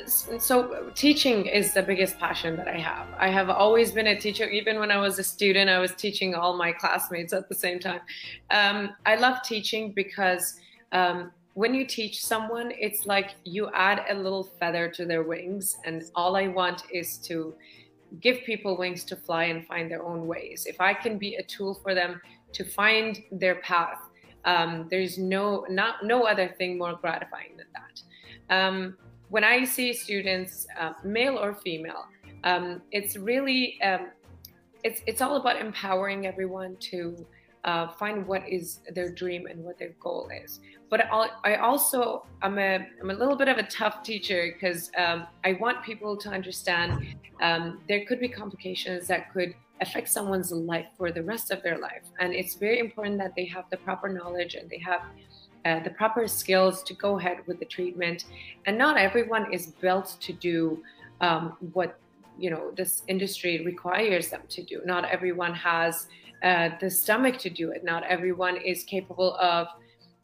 [0.06, 3.08] so teaching is the biggest passion that I have.
[3.18, 4.48] I have always been a teacher.
[4.50, 7.80] Even when I was a student, I was teaching all my classmates at the same
[7.80, 8.02] time.
[8.52, 10.60] Um, I love teaching because
[10.92, 15.78] um, when you teach someone, it's like you add a little feather to their wings.
[15.86, 17.56] And all I want is to
[18.20, 20.66] give people wings to fly and find their own ways.
[20.66, 22.22] If I can be a tool for them
[22.54, 24.00] to find their path,
[24.46, 28.56] um, there's no not no other thing more gratifying than that.
[28.56, 28.98] Um,
[29.36, 32.06] when I see students, uh, male or female,
[32.46, 34.04] um, it's really um,
[34.82, 37.26] it's it's all about empowering everyone to
[37.66, 40.62] uh, find what is their dream and what their goal is.
[40.90, 41.30] But I'll,
[41.70, 45.84] also I'm a I'm a little bit of a tough teacher because um, I want
[45.84, 46.90] people to understand
[47.42, 51.78] um, there could be complications that could affect someone's life for the rest of their
[51.78, 55.02] life, and it's very important that they have the proper knowledge and they have
[55.66, 58.26] uh, the proper skills to go ahead with the treatment.
[58.66, 60.84] And not everyone is built to do
[61.22, 62.00] um, what
[62.38, 64.82] you know this industry requires them to do.
[64.86, 66.08] Not everyone has
[66.44, 67.84] uh, the stomach to do it.
[67.84, 69.68] Not everyone is capable of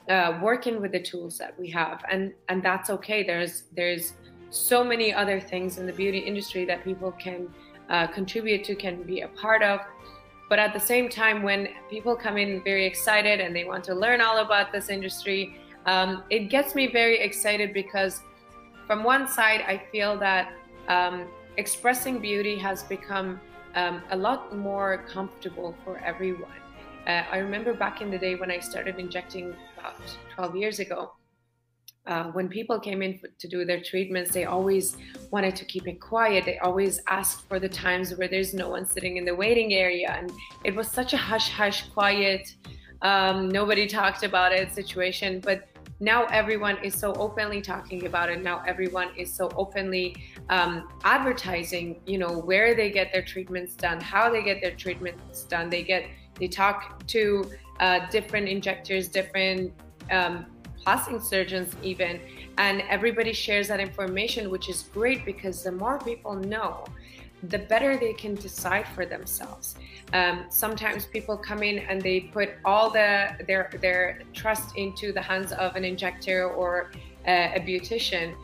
[0.10, 3.24] uh, working with the tools that we have, and and that's okay.
[3.24, 4.14] There's there's
[4.50, 7.48] so many other things in the beauty industry that people can
[7.90, 9.80] uh, contribute to, can be a part of.
[10.52, 13.96] But at the same time, when people come in very excited and they want to
[13.96, 18.20] learn all about this industry, um, it gets me very excited because,
[18.86, 20.52] from one side, I feel that
[20.90, 23.40] um, expressing beauty has become
[23.76, 26.60] um, a lot more comfortable for everyone.
[27.08, 30.02] Uh, I remember back in the day when I started injecting about
[30.36, 31.14] 12 years ago,
[32.08, 34.98] uh, when people came in to do their treatments, they always
[35.30, 36.46] wanted to keep it quiet.
[36.46, 40.12] They always asked for the times where there's no one sitting in the waiting area.
[40.12, 40.32] And
[40.64, 42.56] it was such a hush hush, quiet,
[43.02, 45.40] um, nobody talked about it situation.
[45.40, 45.68] But
[46.00, 48.42] now everyone is so openly talking about it.
[48.42, 50.16] Now everyone is so openly
[50.50, 55.44] um, advertising, you know, where they get their treatments done, how they get their treatments
[55.44, 55.70] done.
[55.70, 56.06] They get,
[56.40, 59.74] they talk to uh, different injectors, different
[60.10, 60.48] um,
[60.84, 62.20] plastic surgeons even
[62.58, 66.86] and everybody shares that information which is great because the more people know
[67.44, 69.76] the better they can decide for themselves.
[70.14, 75.22] Um, sometimes people come in and they put all the their their trust into the
[75.22, 76.92] hands of an injector or
[77.28, 78.36] uh, a beautician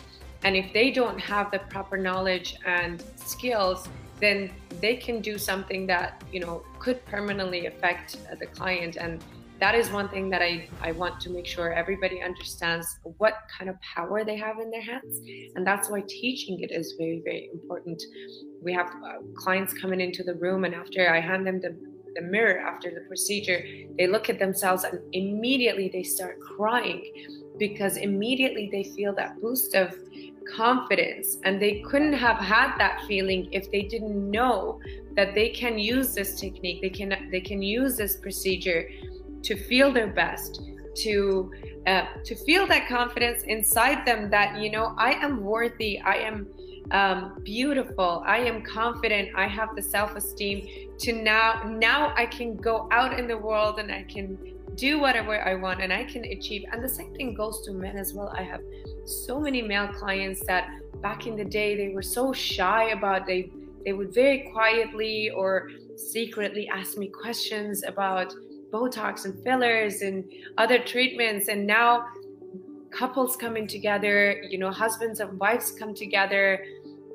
[0.43, 3.88] and if they don't have the proper knowledge and skills
[4.19, 4.50] then
[4.82, 9.23] they can do something that you know could permanently affect the client and
[9.60, 13.70] that is one thing that I, I want to make sure everybody understands what kind
[13.70, 15.20] of power they have in their hands.
[15.56, 18.02] And that's why teaching it is very, very important.
[18.62, 21.76] We have uh, clients coming into the room, and after I hand them the,
[22.15, 23.63] the mirror after the procedure,
[23.98, 27.04] they look at themselves and immediately they start crying
[27.58, 29.96] because immediately they feel that boost of
[30.56, 34.80] confidence and they couldn't have had that feeling if they didn't know
[35.15, 38.88] that they can use this technique they can they can use this procedure
[39.43, 40.62] to feel their best,
[41.04, 41.52] to
[41.86, 46.47] uh, to feel that confidence inside them that you know I am worthy, I am
[46.91, 50.67] um, beautiful, I am confident, I have the self-esteem
[51.00, 54.38] to now now I can go out in the world and I can
[54.76, 56.63] do whatever I want and I can achieve.
[56.71, 58.32] And the same thing goes to men as well.
[58.38, 58.62] I have
[59.06, 60.69] so many male clients that
[61.02, 63.52] back in the day they were so shy about they
[63.86, 68.34] they would very quietly or secretly ask me questions about
[68.78, 70.24] Botox and fillers and
[70.58, 71.48] other treatments.
[71.48, 72.06] And now
[72.92, 76.66] couples coming together, you know, husbands and wives come together,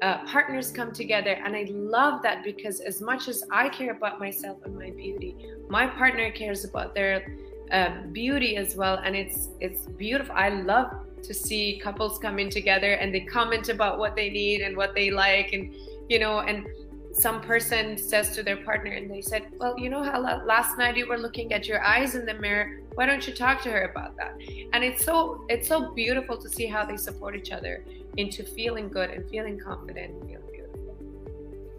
[0.02, 1.34] uh, partners come together.
[1.44, 5.36] And I love that because as much as I care about myself and my beauty,
[5.68, 7.36] my partner cares about their
[7.70, 8.96] uh, beauty as well.
[9.04, 10.34] And it's it's beautiful.
[10.34, 10.88] I love
[11.22, 15.10] to see couples coming together and they comment about what they need and what they
[15.10, 15.72] like and
[16.08, 16.66] you know and
[17.14, 20.96] some person says to their partner and they said well you know how last night
[20.96, 23.82] you were looking at your eyes in the mirror why don't you talk to her
[23.82, 24.34] about that
[24.72, 27.84] and it's so it's so beautiful to see how they support each other
[28.16, 30.52] into feeling good and feeling confident and feeling beautiful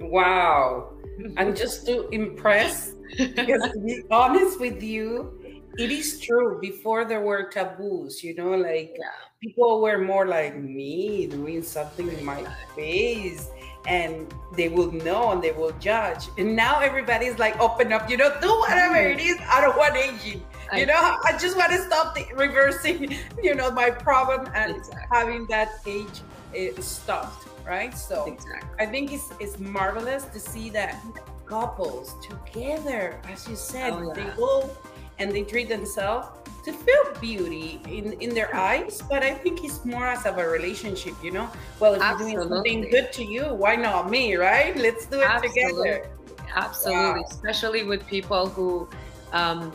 [0.03, 0.93] Wow.
[1.37, 5.39] and just to impress, because to be honest with you,
[5.77, 6.59] it is true.
[6.59, 9.05] Before there were taboos, you know, like yeah.
[9.41, 13.49] people were more like me doing something in my face
[13.87, 16.27] and they will know and they will judge.
[16.37, 19.37] And now everybody's like, open up, you know, do whatever it is.
[19.49, 20.43] I don't want aging.
[20.75, 25.03] You know, I just want to stop the reversing, you know, my problem and exactly.
[25.11, 26.21] having that age
[26.57, 27.95] uh, stopped, right?
[27.95, 28.69] So exactly.
[28.79, 31.03] I think it's it's marvelous to see that
[31.45, 34.13] couples together, as you said, oh, yeah.
[34.13, 34.69] they go
[35.19, 36.27] and they treat themselves
[36.63, 40.47] to feel beauty in, in their eyes, but I think it's more as of a
[40.47, 41.49] relationship, you know?
[41.79, 42.33] Well, if Absolutely.
[42.33, 44.75] you're doing something good to you, why not me, right?
[44.77, 45.61] Let's do it Absolutely.
[45.61, 46.09] together.
[46.55, 47.25] Absolutely, wow.
[47.29, 48.87] especially with people who
[49.33, 49.71] um,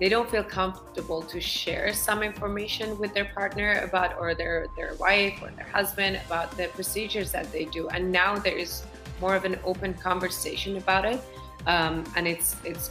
[0.00, 4.94] they don't feel comfortable to share some information with their partner about or their their
[4.94, 8.84] wife or their husband about the procedures that they do and now there is
[9.20, 11.20] more of an open conversation about it
[11.66, 12.90] um, and it's it's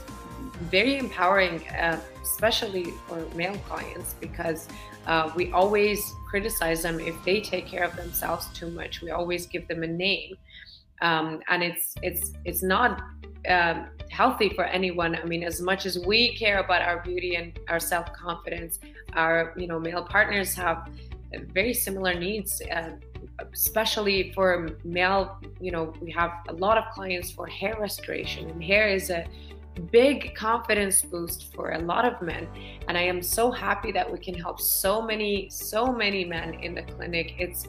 [0.70, 4.68] very empowering, uh, especially for male clients, because
[5.06, 9.00] uh, we always criticize them if they take care of themselves too much.
[9.00, 10.34] We always give them a name,
[11.00, 13.02] um, and it's it's it's not
[13.48, 15.16] um, healthy for anyone.
[15.16, 18.80] I mean, as much as we care about our beauty and our self confidence,
[19.14, 20.88] our you know male partners have
[21.52, 22.62] very similar needs.
[23.52, 28.62] Especially for male you know we have a lot of clients for hair restoration and
[28.62, 29.24] hair is a
[29.78, 32.48] big confidence boost for a lot of men.
[32.88, 36.74] And i am so happy that we can help so many so many men in
[36.74, 37.34] the clinic.
[37.38, 37.68] It's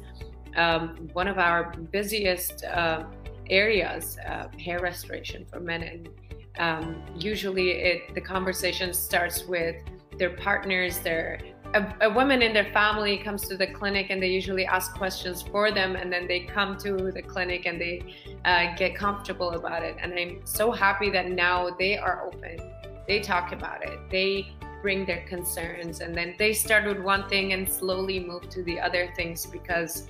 [0.56, 3.04] um, one of our busiest uh,
[3.50, 5.84] areas uh, hair restoration for men.
[5.84, 6.10] And
[6.58, 9.76] um, usually it the conversation starts with
[10.18, 11.40] their partners their
[11.74, 15.42] a, a, woman in their family comes to the clinic and they usually ask questions
[15.42, 18.02] for them and then they come to the clinic and they
[18.46, 19.96] uh, get comfortable about it.
[20.02, 22.60] And i'm so happy that now they are open.
[23.08, 24.00] They talk about it.
[24.10, 24.52] They
[24.82, 28.80] bring their concerns and then they start with one thing and slowly move to the
[28.80, 30.08] other things because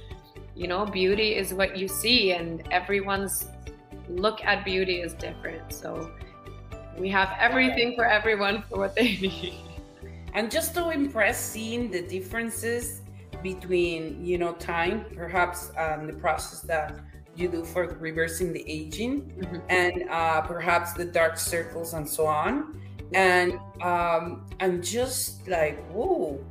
[0.55, 3.47] you know beauty is what you see and everyone's
[4.07, 5.73] look at beauty is different.
[5.73, 6.11] So
[6.97, 9.68] we have everything for everyone for what they need
[10.33, 13.01] and just to impress seeing the differences
[13.41, 16.99] between you know time perhaps um, the process that
[17.35, 19.57] you do for reversing the aging mm-hmm.
[19.69, 22.79] and uh, perhaps the dark circles and so on.
[23.13, 26.43] And um, i'm just like whoa.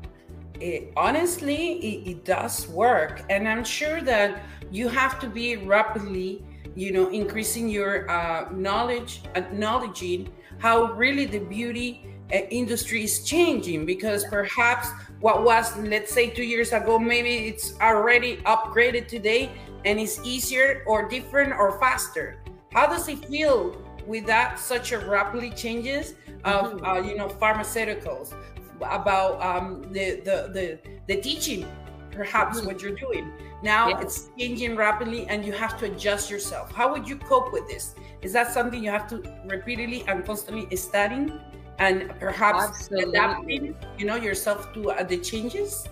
[0.61, 3.23] It, honestly it, it does work.
[3.31, 9.23] And i'm sure that you have to be rapidly you know increasing your uh, knowledge
[9.35, 14.89] acknowledging how really the beauty industry is changing because perhaps
[15.21, 19.51] what was let's say two years ago maybe it's already upgraded today
[19.85, 22.37] and it's easier or different or faster.
[22.73, 23.77] How does it feel
[24.07, 26.15] with that such a rapidly changes
[26.45, 26.85] of mm-hmm.
[26.85, 28.35] uh, you know pharmaceuticals?
[28.81, 31.67] About um, the, the the the teaching
[32.13, 32.67] perhaps mm-hmm.
[32.67, 33.33] what you're doing.
[33.63, 34.01] Now yeah.
[34.01, 36.71] it's changing rapidly and you have to adjust yourself.
[36.73, 37.95] How would you cope with this?
[38.23, 39.17] Is that something you have to
[39.47, 41.41] repeatedly and constantly studying
[41.79, 43.11] and perhaps Absolutely.
[43.11, 45.89] adapting you know yourself to uh, the changes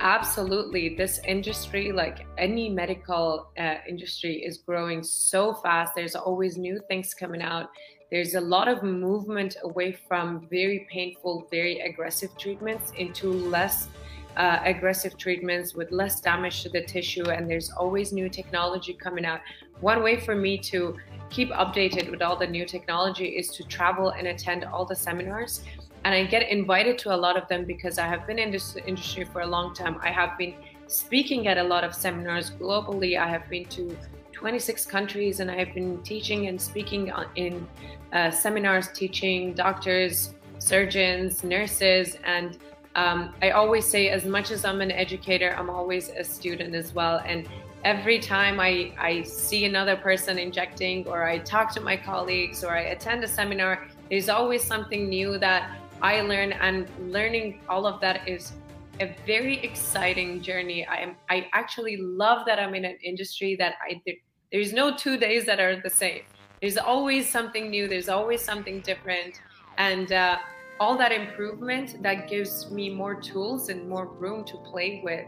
[0.00, 0.94] Absolutely.
[0.94, 5.92] This industry, like any medical uh, industry, is growing so fast.
[5.96, 7.70] There's always new things coming out.
[8.10, 13.88] There's a lot of movement away from very painful, very aggressive treatments into less
[14.36, 17.28] uh, aggressive treatments with less damage to the tissue.
[17.30, 19.40] And there's always new technology coming out.
[19.80, 20.96] One way for me to
[21.30, 25.62] keep updated with all the new technology is to travel and attend all the seminars.
[26.04, 28.76] And I get invited to a lot of them because I have been in this
[28.86, 29.98] industry for a long time.
[30.02, 30.54] I have been
[30.86, 33.18] speaking at a lot of seminars globally.
[33.18, 33.96] I have been to
[34.32, 37.66] 26 countries and I have been teaching and speaking in
[38.12, 42.58] uh, seminars, teaching doctors, surgeons, nurses, and
[42.94, 46.92] um, I always say, as much as I'm an educator, I'm always a student as
[46.94, 47.22] well.
[47.24, 47.48] And
[47.88, 52.72] every time I, I see another person injecting or I talk to my colleagues or
[52.76, 57.98] I attend a seminar, there's always something new that I learn and learning all of
[58.02, 58.52] that is
[59.00, 60.86] a very exciting journey.
[60.86, 64.02] I am I actually love that I'm in an industry that I
[64.52, 66.24] there's no two days that are the same.
[66.60, 67.88] There's always something new.
[67.88, 69.40] There's always something different,
[69.78, 70.38] and uh,
[70.80, 75.26] all that improvement that gives me more tools and more room to play with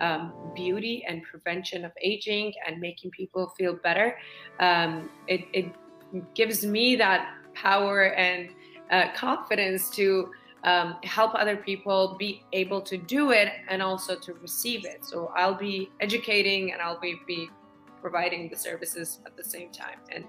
[0.00, 4.18] um, beauty and prevention of aging and making people feel better.
[4.58, 5.66] Um, it, it,
[6.34, 8.50] gives me that power and
[8.90, 10.28] uh, confidence to
[10.64, 15.04] um, help other people be able to do it and also to receive it.
[15.04, 17.48] So I'll be educating and I'll be, be
[18.00, 19.98] providing the services at the same time.
[20.10, 20.24] And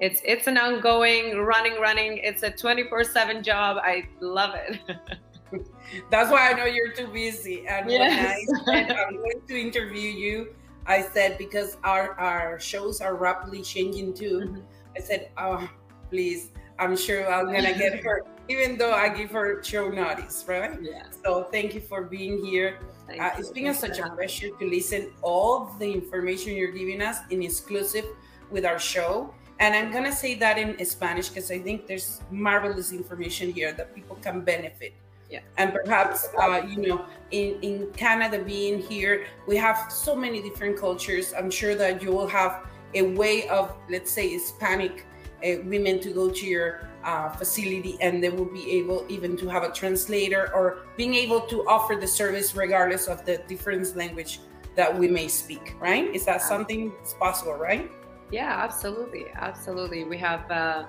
[0.00, 4.80] it's it's an ongoing running running it's a 24/7 job I love it
[6.10, 7.66] that's why I know you're too busy.
[7.66, 8.46] And yes.
[8.66, 10.54] when I said I'm going to interview you
[10.86, 14.40] I said because our our shows are rapidly changing too.
[14.44, 14.60] Mm-hmm.
[14.96, 15.68] I said oh
[16.10, 20.78] please I'm sure I'm gonna get her even though I give her show notice right?
[20.82, 22.78] Yeah so thank you for being here.
[23.08, 27.18] Uh, it's been a, such a pleasure to listen all the information you're giving us
[27.30, 28.06] in exclusive
[28.50, 29.34] with our show.
[29.60, 33.72] And I'm going to say that in Spanish because I think there's marvelous information here
[33.72, 34.94] that people can benefit.
[35.34, 35.40] Yeah.
[35.58, 40.78] And perhaps, uh, you know, in, in Canada being here, we have so many different
[40.78, 41.34] cultures.
[41.36, 45.04] I'm sure that you will have a way of, let's say, Hispanic
[45.44, 49.48] uh, women to go to your uh, facility and they will be able even to
[49.48, 54.38] have a translator or being able to offer the service regardless of the different language
[54.76, 56.14] that we may speak, right?
[56.14, 57.90] Is that something that's possible, right?
[58.30, 60.04] Yeah, absolutely, absolutely.
[60.04, 60.84] We have uh,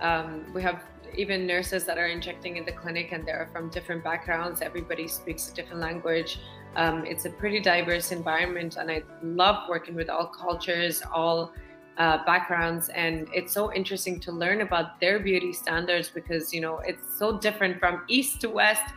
[0.00, 0.84] um, we have
[1.16, 4.62] even nurses that are injecting in the clinic, and they're from different backgrounds.
[4.62, 6.40] Everybody speaks a different language.
[6.76, 11.52] Um, it's a pretty diverse environment, and I love working with all cultures, all
[11.98, 16.78] uh, backgrounds, and it's so interesting to learn about their beauty standards because you know
[16.78, 18.94] it's so different from east to west.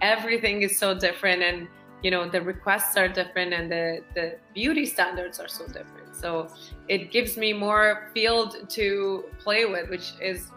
[0.00, 1.66] Everything is so different, and
[2.02, 6.14] you know the requests are different, and the the beauty standards are so different.
[6.14, 6.48] So
[6.88, 10.50] it gives me more field to play with, which is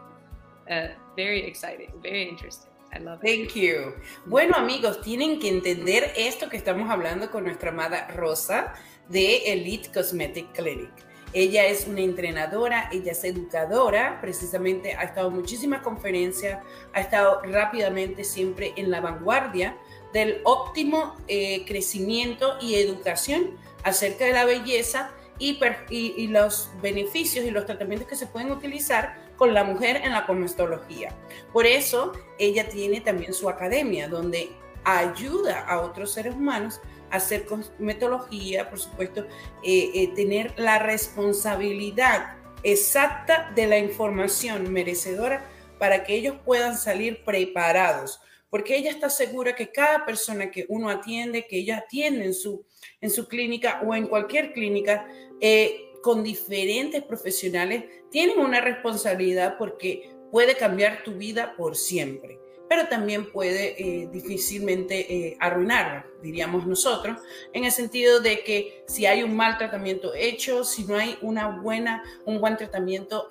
[0.70, 2.72] uh, very exciting, very interesting.
[2.94, 3.28] I love it.
[3.28, 3.94] Thank you.
[4.26, 8.74] Bueno, amigos, tienen que entender esto que estamos hablando con nuestra amada Rosa
[9.10, 10.92] de Elite Cosmetic Clinic.
[11.34, 16.64] Ella es una entrenadora, ella es educadora, precisamente ha estado en muchísimas conferencias,
[16.94, 19.78] ha estado rápidamente siempre en la vanguardia
[20.14, 27.66] del óptimo eh, crecimiento y educación acerca de la belleza y, los beneficios y los
[27.66, 31.16] tratamientos que se pueden utilizar con la mujer en la cosmetología.
[31.54, 34.52] Por eso ella tiene también su academia donde
[34.84, 36.82] ayuda a otros seres humanos
[37.12, 39.26] a hacer cosmetología, por supuesto,
[39.64, 45.46] eh, eh, tener la responsabilidad exacta de la información merecedora
[45.78, 48.20] para que ellos puedan salir preparados,
[48.50, 52.66] porque ella está segura que cada persona que uno atiende, que ella atiende en su,
[53.00, 55.08] en su clínica o en cualquier clínica,
[55.40, 62.40] eh, con diferentes profesionales, tienen una responsabilidad porque puede cambiar tu vida por siempre,
[62.70, 67.18] pero también puede eh, difícilmente eh, arruinarla, diríamos nosotros,
[67.52, 71.60] en el sentido de que si hay un mal tratamiento hecho, si no hay una
[71.60, 73.28] buena, un buen tratamiento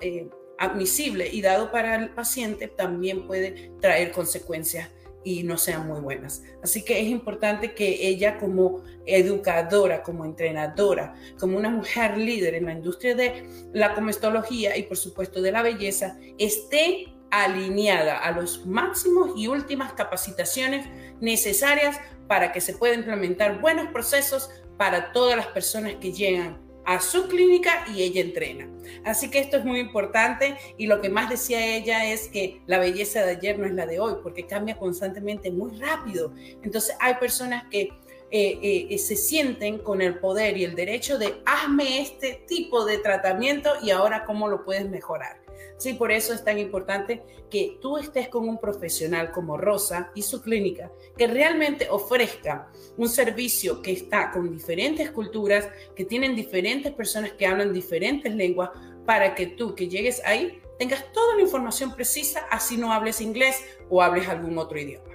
[0.59, 4.91] admisible y dado para el paciente, también puede traer consecuencias
[5.23, 6.43] y no sean muy buenas.
[6.63, 12.65] Así que es importante que ella como educadora, como entrenadora, como una mujer líder en
[12.65, 18.65] la industria de la comestología y por supuesto de la belleza, esté alineada a los
[18.65, 20.87] máximos y últimas capacitaciones
[21.19, 27.01] necesarias para que se pueda implementar buenos procesos para todas las personas que llegan a
[27.01, 28.69] su clínica y ella entrena.
[29.03, 32.79] Así que esto es muy importante y lo que más decía ella es que la
[32.79, 36.33] belleza de ayer no es la de hoy porque cambia constantemente muy rápido.
[36.63, 37.89] Entonces hay personas que
[38.31, 42.99] eh, eh, se sienten con el poder y el derecho de hazme este tipo de
[42.99, 45.46] tratamiento y ahora cómo lo puedes mejorar.
[45.77, 50.23] Sí, por eso es tan importante que tú estés con un profesional como Rosa y
[50.23, 56.91] su clínica que realmente ofrezca un servicio que está con diferentes culturas, que tienen diferentes
[56.93, 58.71] personas que hablan diferentes lenguas,
[59.05, 63.63] para que tú que llegues ahí tengas toda la información precisa, así no hables inglés
[63.89, 65.07] o hables algún otro idioma.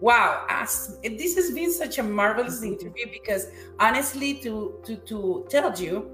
[0.00, 0.46] Wow,
[1.02, 3.48] this has been such a marvelous interview because
[3.80, 6.08] honestly, to, to, to tell you,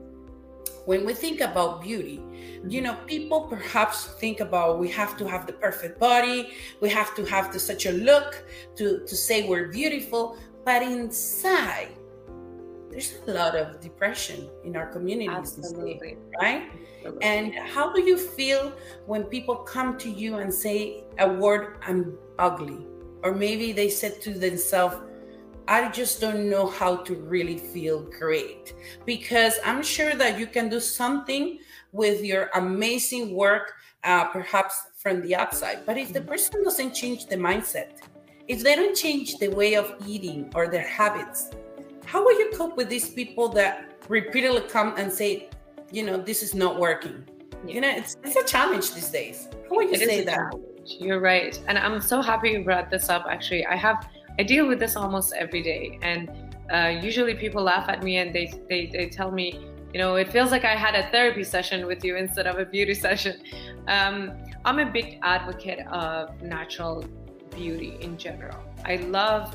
[0.85, 2.23] when we think about beauty,
[2.69, 2.85] you mm-hmm.
[2.85, 7.25] know, people perhaps think about we have to have the perfect body, we have to
[7.25, 8.45] have the, such a look
[8.77, 11.89] to, to say we're beautiful, but inside,
[12.91, 16.17] there's a lot of depression in our communities, Absolutely.
[16.41, 16.71] right?
[16.99, 17.23] Absolutely.
[17.23, 18.73] And how do you feel
[19.07, 22.87] when people come to you and say a word, I'm ugly?
[23.23, 24.97] Or maybe they said to themselves,
[25.67, 28.75] I just don't know how to really feel great
[29.07, 31.59] because I'm sure that you can do something
[31.93, 35.87] with your amazing work, uh, perhaps from the outside.
[35.87, 38.01] But if the person doesn't change the mindset,
[38.47, 41.51] if they don't change the way of eating or their habits,
[42.05, 45.49] how will you cope with these people that repeatedly come and say,
[45.91, 47.25] you know, this is not working?
[47.67, 47.75] Yeah.
[47.75, 49.49] You know, it's, it's a challenge these days.
[49.71, 50.37] How will you it say that?
[50.37, 50.97] Challenge.
[51.01, 51.59] You're right.
[51.69, 53.25] And I'm so happy you brought this up.
[53.31, 54.07] Actually, I have
[54.39, 56.31] I deal with this almost every day, and
[56.73, 59.61] uh, usually people laugh at me and they, they they tell me,
[59.93, 62.65] you know, it feels like I had a therapy session with you instead of a
[62.65, 63.41] beauty session.
[63.87, 64.33] Um,
[64.65, 67.05] I'm a big advocate of natural
[67.55, 68.59] beauty in general.
[68.85, 69.55] I love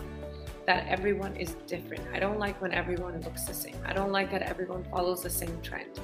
[0.66, 2.04] that everyone is different.
[2.14, 3.76] I don't like when everyone looks the same.
[3.86, 6.00] I don't like that everyone follows the same trend.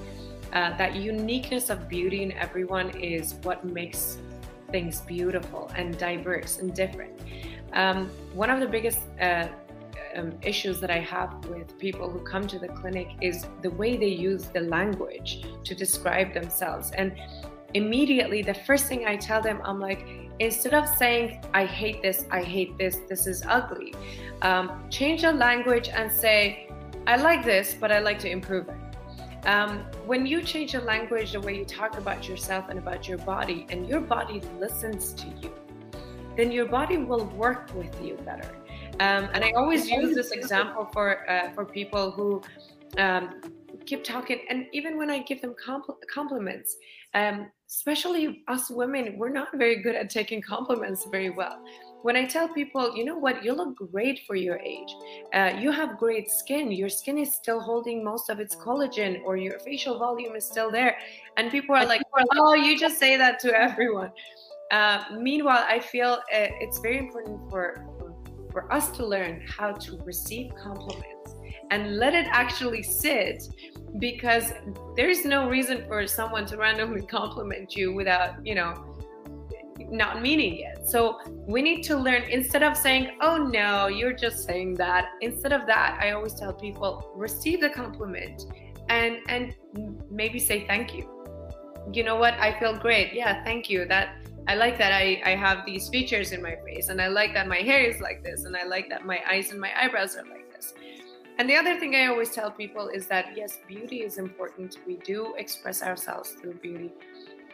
[0.53, 4.17] Uh, that uniqueness of beauty in everyone is what makes
[4.71, 7.13] things beautiful and diverse and different.
[7.75, 9.47] Um, one of the biggest uh,
[10.15, 13.97] um, issues that I have with people who come to the clinic is the way
[13.97, 16.91] they use the language to describe themselves.
[16.91, 17.13] And
[17.73, 20.07] immediately, the first thing I tell them, I'm like,
[20.39, 23.93] instead of saying, I hate this, I hate this, this is ugly,
[24.41, 26.69] um, change the language and say,
[27.07, 29.47] I like this, but I like to improve it.
[29.47, 33.19] Um, when you change the language, the way you talk about yourself and about your
[33.19, 35.51] body, and your body listens to you,
[36.37, 38.49] then your body will work with you better.
[38.99, 42.41] Um, and I always use this example for uh, for people who
[42.97, 43.41] um,
[43.85, 46.77] keep talking, and even when I give them compl- compliments,
[47.13, 51.61] um, especially us women, we're not very good at taking compliments very well.
[52.03, 54.95] When I tell people, you know what, you look great for your age.
[55.33, 56.71] Uh, you have great skin.
[56.71, 60.69] Your skin is still holding most of its collagen, or your facial volume is still
[60.69, 60.97] there.
[61.35, 62.03] And people are like,
[62.35, 64.11] oh, you just say that to everyone.
[64.71, 67.85] Uh, meanwhile, I feel uh, it's very important for
[68.51, 71.35] for us to learn how to receive compliments
[71.71, 73.43] and let it actually sit
[73.99, 74.53] because
[74.95, 78.95] there's no reason for someone to randomly compliment you without, you know,
[79.89, 80.87] not meaning it.
[80.87, 85.09] So we need to learn instead of saying, oh no, you're just saying that.
[85.21, 88.45] Instead of that, I always tell people receive the compliment
[88.87, 89.53] and and
[90.09, 91.11] maybe say thank you.
[91.91, 92.33] You know what?
[92.35, 93.13] I feel great.
[93.13, 93.85] Yeah, thank you.
[93.85, 94.15] That
[94.47, 97.47] I like that I, I have these features in my face, and I like that
[97.47, 100.25] my hair is like this, and I like that my eyes and my eyebrows are
[100.25, 100.73] like this.
[101.39, 104.77] And the other thing I always tell people is that yes, beauty is important.
[104.85, 106.91] We do express ourselves through beauty,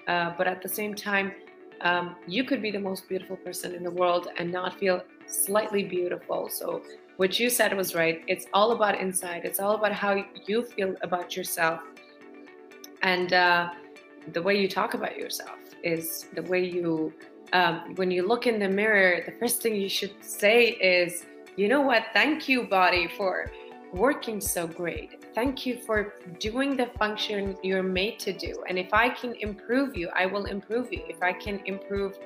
[0.07, 1.31] uh, but at the same time,
[1.79, 5.83] um, you could be the most beautiful person in the world and not feel slightly
[5.83, 6.49] beautiful.
[6.49, 6.83] So,
[7.15, 8.21] what you said was right.
[8.27, 11.79] It's all about inside, it's all about how you feel about yourself
[13.01, 13.69] and uh,
[14.33, 17.13] the way you talk about yourself is the way you
[17.53, 21.25] um, when you look in the mirror the first thing you should say is
[21.57, 22.05] you know what?
[22.13, 23.51] Thank you body for
[23.93, 25.25] working so great.
[25.35, 28.63] Thank you for doing the function you're made to do.
[28.69, 31.03] And if i can improve you i will improve you.
[31.09, 32.17] If i can improve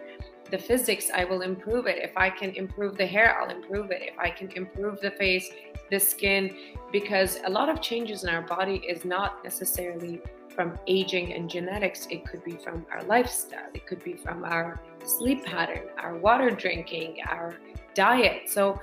[0.51, 1.97] the physics i will improve it.
[1.97, 4.03] If i can improve the hair i'll improve it.
[4.03, 5.49] If i can improve the face
[5.89, 6.55] the skin
[6.91, 10.21] because a lot of changes in our body is not necessarily
[10.55, 14.79] from aging and genetics, it could be from our lifestyle, it could be from our
[15.03, 17.55] sleep pattern, our water drinking, our
[17.93, 18.49] diet.
[18.49, 18.79] So,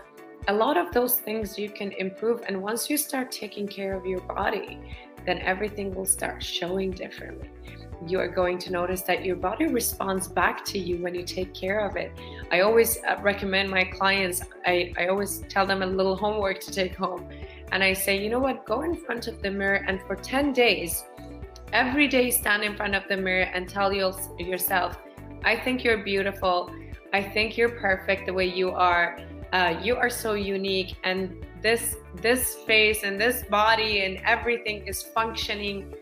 [0.48, 2.42] a lot of those things you can improve.
[2.48, 4.80] And once you start taking care of your body,
[5.24, 7.48] then everything will start showing differently.
[8.08, 11.54] You are going to notice that your body responds back to you when you take
[11.54, 12.10] care of it.
[12.50, 16.72] I always uh, recommend my clients, I, I always tell them a little homework to
[16.72, 17.28] take home.
[17.70, 20.52] And I say, you know what, go in front of the mirror and for 10
[20.52, 21.04] days,
[21.72, 24.98] every day stand in front of the mirror and tell yourself,
[25.44, 26.70] I think you're beautiful.
[27.12, 29.18] I think you're perfect the way you are.
[29.52, 35.02] Uh, you are so unique, and this this face and this body and everything is
[35.02, 35.94] functioning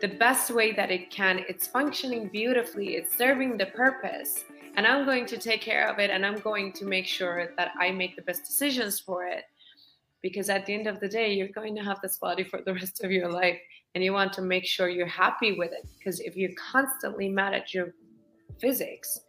[0.00, 1.44] the best way that it can.
[1.48, 2.96] It's functioning beautifully.
[2.96, 4.44] It's serving the purpose,
[4.76, 6.10] and I'm going to take care of it.
[6.10, 9.44] And I'm going to make sure that I make the best decisions for it
[10.22, 12.74] because at the end of the day you're going to have this body for the
[12.74, 13.58] rest of your life
[13.96, 17.54] and you want to make sure you're happy with it because if you're constantly mad
[17.54, 17.94] at your
[18.60, 19.22] physics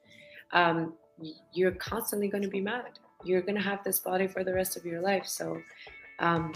[0.52, 0.94] um,
[1.54, 3.00] you're constantly going to be mad.
[3.24, 5.26] You're going to have this body for the rest of your life.
[5.26, 5.62] So
[6.20, 6.54] um,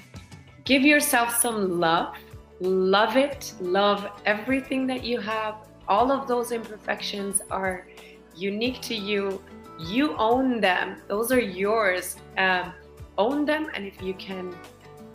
[0.64, 2.16] give yourself some love.
[2.60, 3.54] Love it.
[3.60, 5.56] Love everything that you have.
[5.88, 7.88] All of those imperfections are
[8.36, 9.42] unique to you.
[9.80, 11.02] You own them.
[11.08, 12.18] Those are yours.
[12.38, 12.74] Um,
[13.18, 14.56] own them and if you can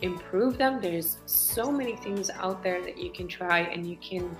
[0.01, 0.79] improve them.
[0.81, 4.35] There's so many things out there that you can try and you can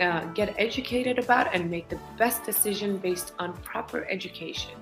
[0.00, 4.72] uh, get educated about and make the best decision based on proper education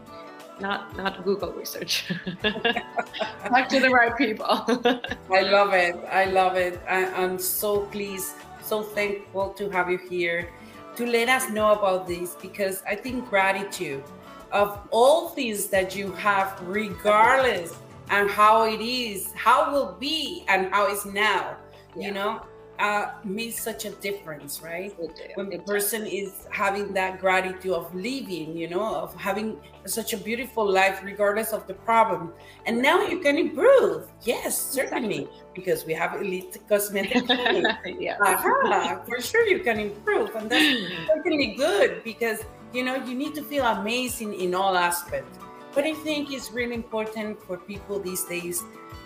[0.61, 2.13] not not google research.
[2.43, 4.47] Talk to the right people.
[5.31, 5.97] I love it.
[6.11, 6.79] I love it.
[6.89, 10.51] I, i'm so pleased so thankful to have you here
[10.97, 14.05] to let us know about this because i think gratitude
[14.53, 17.75] of all things that you have regardless
[18.11, 21.57] and how it is, how will be, and how it's now.
[21.97, 22.09] Yeah.
[22.09, 22.43] You know,
[22.81, 24.95] uh, makes such a difference, right?
[25.35, 30.17] When the person is having that gratitude of living, you know, of having such a
[30.17, 32.33] beautiful life regardless of the problem.
[32.67, 34.09] And now you can improve.
[34.23, 37.29] Yes, certainly, because we have elite cosmetic
[38.01, 38.17] yeah.
[38.25, 40.35] uh for sure you can improve.
[40.35, 42.41] And that's certainly good because,
[42.73, 45.39] you know, you need to feel amazing in all aspects.
[45.75, 48.63] But I think it's really important for people these days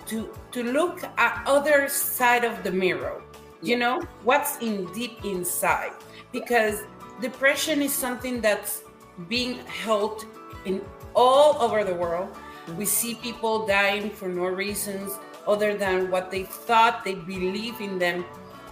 [0.06, 3.22] to to look at other side of the mirror
[3.64, 4.02] you know?
[4.22, 5.92] What's in deep inside?
[6.32, 6.82] Because
[7.20, 8.82] depression is something that's
[9.28, 10.26] being held
[10.64, 10.82] in
[11.14, 12.28] all over the world.
[12.28, 12.76] Mm-hmm.
[12.76, 17.98] We see people dying for no reasons other than what they thought they believe in
[17.98, 18.24] them.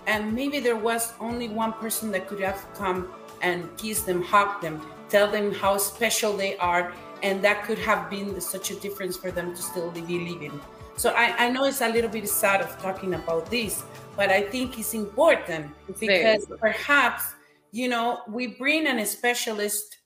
[0.07, 4.61] And maybe there was only one person that could have come and kiss them hug
[4.61, 4.81] them
[5.13, 9.31] tell them how special they are and that could have been such a difference for
[9.31, 10.61] them to still be living.
[10.97, 13.85] So I, I know it's a little bit sad of talking about this
[14.17, 17.35] but I think it's important because perhaps,
[17.71, 19.99] you know, we bring an specialist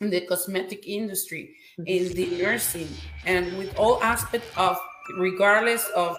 [0.00, 1.54] in the cosmetic industry,
[1.86, 2.88] in the nursing,
[3.26, 4.78] and with all aspects of,
[5.18, 6.16] regardless of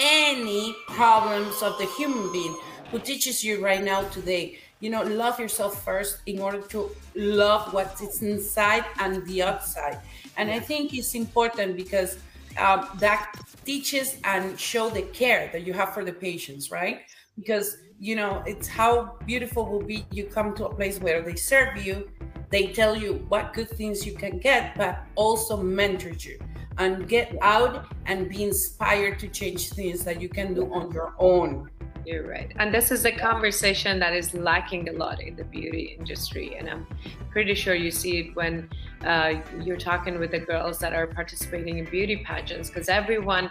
[0.00, 2.56] any problems of the human being,
[2.90, 7.72] who teaches you right now today, you know, love yourself first in order to love
[7.72, 9.98] what's inside and the outside.
[10.36, 12.18] And I think it's important because
[12.58, 13.32] um, that
[13.64, 16.98] teaches and show the care that you have for the patients, right?
[17.34, 21.34] Because you know it's how beautiful will be you come to a place where they
[21.34, 22.10] serve you,
[22.50, 26.38] they tell you what good things you can get, but also mentor you
[26.76, 31.14] and get out and be inspired to change things that you can do on your
[31.18, 31.70] own
[32.06, 32.52] you're right.
[32.56, 36.56] And this is a conversation that is lacking a lot in the beauty industry.
[36.56, 36.86] And I'm
[37.30, 38.68] pretty sure you see it when
[39.04, 43.50] uh, you're talking with the girls that are participating in beauty pageants, because everyone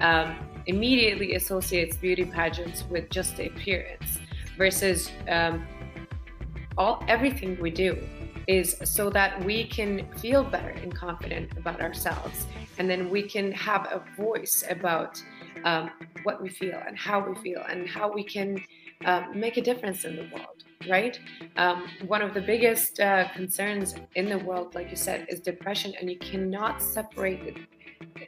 [0.00, 0.36] um,
[0.66, 4.18] immediately associates beauty pageants with just the appearance
[4.56, 5.66] versus um,
[6.76, 7.96] all everything we do
[8.46, 12.46] is so that we can feel better and confident about ourselves
[12.78, 15.22] and then we can have a voice about
[15.64, 15.90] um,
[16.24, 18.62] what we feel and how we feel and how we can
[19.04, 21.18] uh, make a difference in the world, right?
[21.56, 25.94] Um, one of the biggest uh, concerns in the world, like you said, is depression,
[26.00, 27.56] and you cannot separate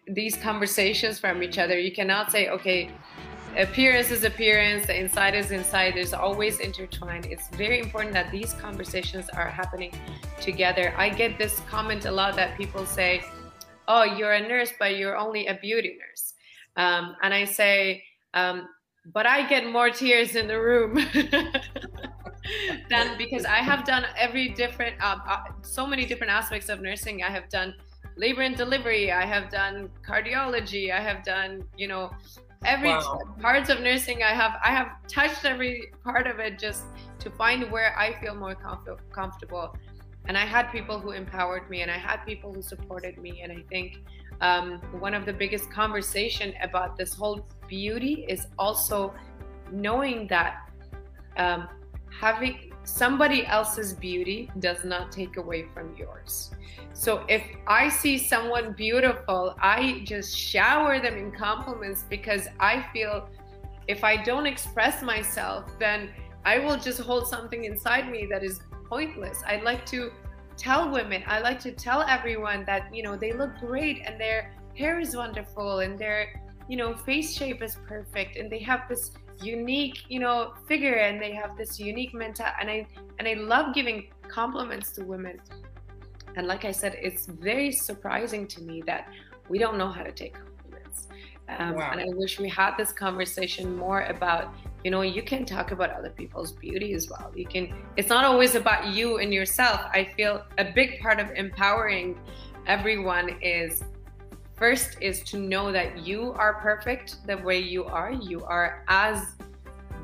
[0.06, 1.78] these conversations from each other.
[1.78, 2.90] You cannot say, okay,
[3.56, 5.94] appearance is appearance, the inside is inside.
[5.94, 7.26] There's always intertwined.
[7.26, 9.92] It's very important that these conversations are happening
[10.40, 10.94] together.
[10.96, 13.22] I get this comment a lot that people say,
[13.88, 16.34] oh, you're a nurse, but you're only a beauty nurse.
[16.76, 18.04] Um, and I say,
[18.34, 18.68] um,
[19.12, 20.94] but I get more tears in the room
[22.90, 27.22] than because I have done every different, uh, uh, so many different aspects of nursing.
[27.22, 27.74] I have done
[28.16, 29.12] labor and delivery.
[29.12, 30.92] I have done cardiology.
[30.92, 32.10] I have done, you know,
[32.64, 33.20] every wow.
[33.40, 34.22] parts of nursing.
[34.22, 36.84] I have, I have touched every part of it just
[37.20, 39.76] to find where I feel more comf- comfortable.
[40.28, 43.42] And I had people who empowered me, and I had people who supported me.
[43.42, 43.98] And I think
[44.40, 49.14] um, one of the biggest conversation about this whole beauty is also
[49.72, 50.70] knowing that
[51.36, 51.68] um,
[52.10, 56.52] having somebody else's beauty does not take away from yours.
[56.92, 63.28] So if I see someone beautiful, I just shower them in compliments because I feel
[63.88, 66.10] if I don't express myself, then
[66.44, 69.42] I will just hold something inside me that is pointless.
[69.46, 70.12] I'd like to
[70.56, 74.54] tell women, I like to tell everyone that, you know, they look great and their
[74.76, 79.12] hair is wonderful and their, you know, face shape is perfect and they have this
[79.42, 82.86] unique, you know, figure and they have this unique mental and I
[83.18, 85.40] and I love giving compliments to women.
[86.36, 89.08] And like I said, it's very surprising to me that
[89.48, 90.36] we don't know how to take.
[91.48, 91.90] Um, wow.
[91.92, 95.90] And I wish we had this conversation more about you know you can talk about
[95.90, 97.32] other people's beauty as well.
[97.34, 99.80] You can it's not always about you and yourself.
[99.92, 102.18] I feel a big part of empowering
[102.66, 103.84] everyone is
[104.56, 108.10] first is to know that you are perfect the way you are.
[108.10, 109.34] You are as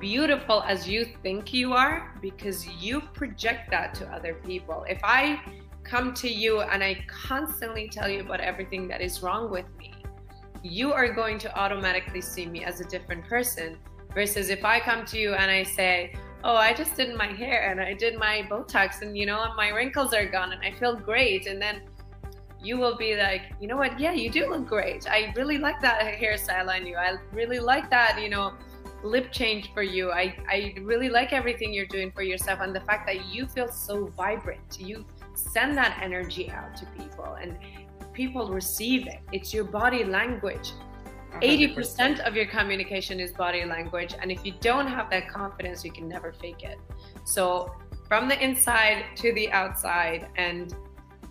[0.01, 4.85] beautiful as you think you are because you project that to other people.
[4.89, 5.41] If i
[5.85, 9.92] come to you and i constantly tell you about everything that is wrong with me
[10.63, 13.79] you are going to automatically see me as a different person
[14.15, 17.71] Versus if I come to you and I say, oh, I just did my hair
[17.71, 20.95] and I did my Botox and, you know, my wrinkles are gone and I feel
[20.95, 21.47] great.
[21.47, 21.83] And then
[22.63, 23.99] you will be like, you know what?
[23.99, 25.09] Yeah, you do look great.
[25.09, 26.97] I really like that hairstyle on you.
[26.97, 28.53] I really like that, you know,
[29.03, 30.13] lip change for you.
[30.13, 33.69] I, I really like everything you're doing for yourself and the fact that you feel
[33.69, 34.79] so vibrant.
[34.79, 37.57] You send that energy out to people and
[38.13, 39.21] people receive it.
[39.33, 40.73] It's your body language
[41.41, 44.15] 80% of your communication is body language.
[44.21, 46.79] And if you don't have that confidence, you can never fake it.
[47.25, 47.75] So
[48.09, 50.75] from the inside to the outside and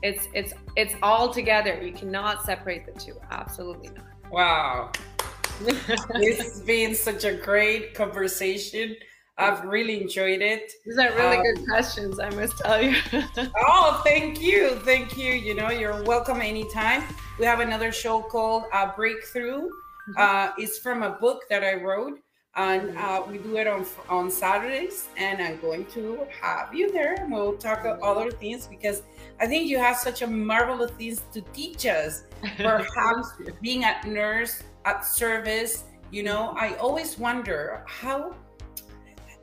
[0.03, 1.79] it's it's it's all together.
[1.79, 3.19] You cannot separate the two.
[3.29, 4.31] Absolutely not.
[4.31, 4.91] Wow.
[5.61, 8.95] this has been such a great conversation.
[9.37, 10.71] I've really enjoyed it.
[10.85, 12.95] These are really um, good questions, I must tell you.
[13.57, 14.75] oh, thank you.
[14.83, 15.33] Thank you.
[15.33, 17.03] You know, you're welcome anytime.
[17.39, 19.61] We have another show called uh, Breakthrough.
[19.61, 20.13] Mm-hmm.
[20.17, 22.19] Uh, it's from a book that I wrote,
[22.55, 22.97] and mm-hmm.
[22.97, 25.07] uh, we do it on on Saturdays.
[25.17, 29.03] And I'm going to have you there, and we'll talk about other things because
[29.39, 32.23] I think you have such a marvelous things to teach us.
[32.57, 33.29] Perhaps
[33.61, 38.35] being a nurse at service, you know, I always wonder how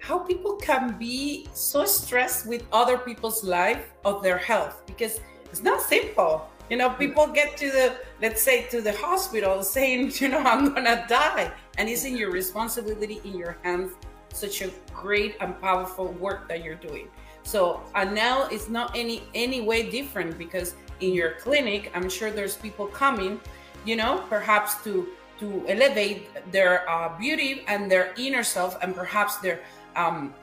[0.09, 5.21] how people can be so stressed with other people's life of their health because
[5.53, 6.49] it's not simple.
[6.71, 10.75] You know people get to the let's say to the hospital saying you know i'm
[10.75, 13.93] gonna die and it's in your responsibility in your hands
[14.33, 17.09] such a great and powerful work that you're doing.
[17.43, 22.31] So and now it's not any any way different because in your clinic i'm sure
[22.31, 23.41] there's people coming
[23.85, 25.07] you know perhaps to
[25.39, 29.61] to elevate their uh, beauty and their inner self and perhaps their
[29.97, 30.35] um,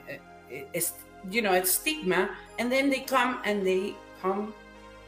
[0.50, 0.93] it's,
[1.30, 2.30] you know, it's stigma.
[2.60, 4.54] And then they come and they come,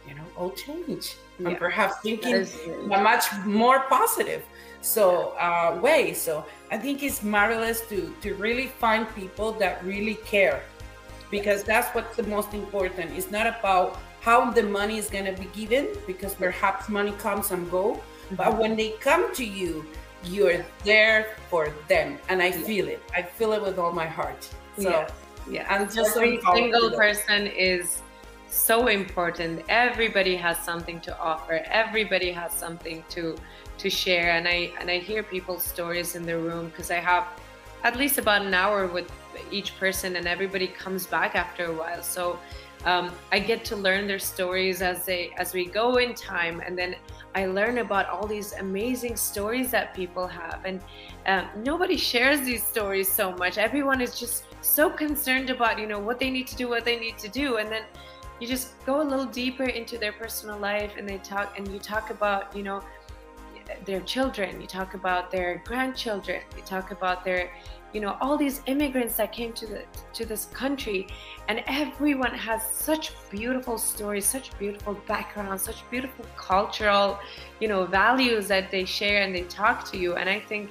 [0.08, 1.50] you know, all change yeah.
[1.50, 2.48] and perhaps thinking
[2.92, 4.44] a much more positive
[4.82, 6.14] so uh, way.
[6.14, 10.62] So I think it's marvelous to to really find people that really care,
[11.32, 13.12] because that's what's the most important.
[13.18, 17.52] It's not about how the money is going to be given, because perhaps money comes
[17.52, 18.36] and go, mm-hmm.
[18.36, 19.86] but when they come to you,
[20.24, 23.02] you're there for them and i feel it.
[23.16, 24.48] I feel it with all my heart.
[24.78, 25.10] So yeah,
[25.50, 25.68] yeah.
[25.70, 28.02] i'm just every so single person is
[28.50, 29.64] so important.
[29.70, 31.64] Everybody has something to offer.
[31.70, 33.36] Everybody has something to
[33.78, 34.32] to share.
[34.32, 37.28] And i and i hear people's stories in the room because i have
[37.84, 39.12] at least about an hour with
[39.52, 42.02] each person and everybody comes back after a while.
[42.02, 42.40] So
[42.86, 46.62] um, i get to learn their stories as they as we go in time.
[46.66, 46.96] And then
[47.38, 50.82] I learn about all these amazing stories that people have, and
[51.28, 53.60] um, nobody shares these stories so much.
[53.60, 56.98] Everyone is just so concerned about you know what they need to do, what they
[56.98, 57.84] need to do, and then
[58.40, 61.78] you just go a little deeper into their personal life, and they talk, and you
[61.78, 62.82] talk about you know
[63.86, 67.52] their children, you talk about their grandchildren, you talk about their
[67.98, 69.82] you know all these immigrants that came to the
[70.14, 71.08] to this country
[71.48, 77.18] and everyone has such beautiful stories such beautiful backgrounds such beautiful cultural
[77.60, 80.70] you know values that they share and they talk to you and i think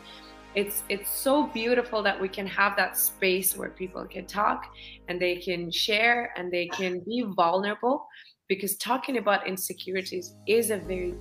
[0.54, 4.60] it's it's so beautiful that we can have that space where people can talk
[5.08, 8.06] and they can share and they can be vulnerable
[8.46, 11.12] because talking about insecurities is a very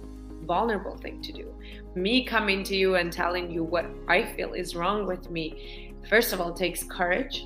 [0.45, 1.53] vulnerable thing to do.
[1.95, 6.34] Me coming to you and telling you what I feel is wrong with me first
[6.34, 7.45] of all it takes courage.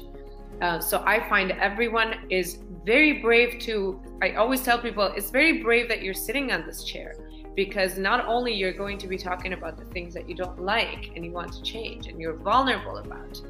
[0.62, 5.64] Uh, so i find everyone is very brave to i always tell people it's very
[5.64, 7.16] brave that you're sitting on this chair
[7.56, 11.12] because not only you're going to be talking about the things that you don't like
[11.16, 13.42] and you want to change and you're vulnerable about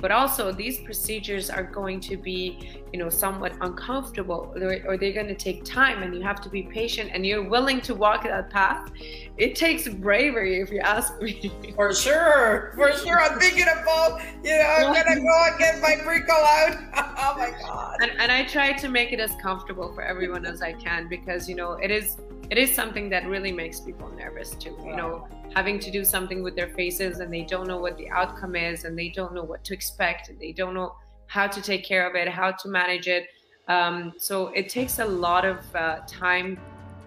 [0.00, 4.52] but also these procedures are going to be you know somewhat uncomfortable.
[4.56, 7.48] Or, or they're going to take time and you have to be patient and you're
[7.48, 8.90] willing to walk that path.
[9.36, 11.52] It takes bravery if you ask me.
[11.76, 12.72] For sure.
[12.74, 13.20] For sure.
[13.20, 16.76] I'm thinking about you know i'm gonna go and get my Brico out.
[17.22, 17.98] Oh my god.
[18.00, 21.48] And, and i try to make it as comfortable for everyone as i can because
[21.48, 22.16] you know it is
[22.50, 26.42] it is something that really makes people nervous too you know having to do something
[26.42, 29.42] with their faces and they don't know what the outcome is and they don't know
[29.42, 30.94] what to expect and they don't know
[31.26, 33.28] how to take care of it how to manage it.
[33.68, 36.58] Um, so it takes a lot of uh, time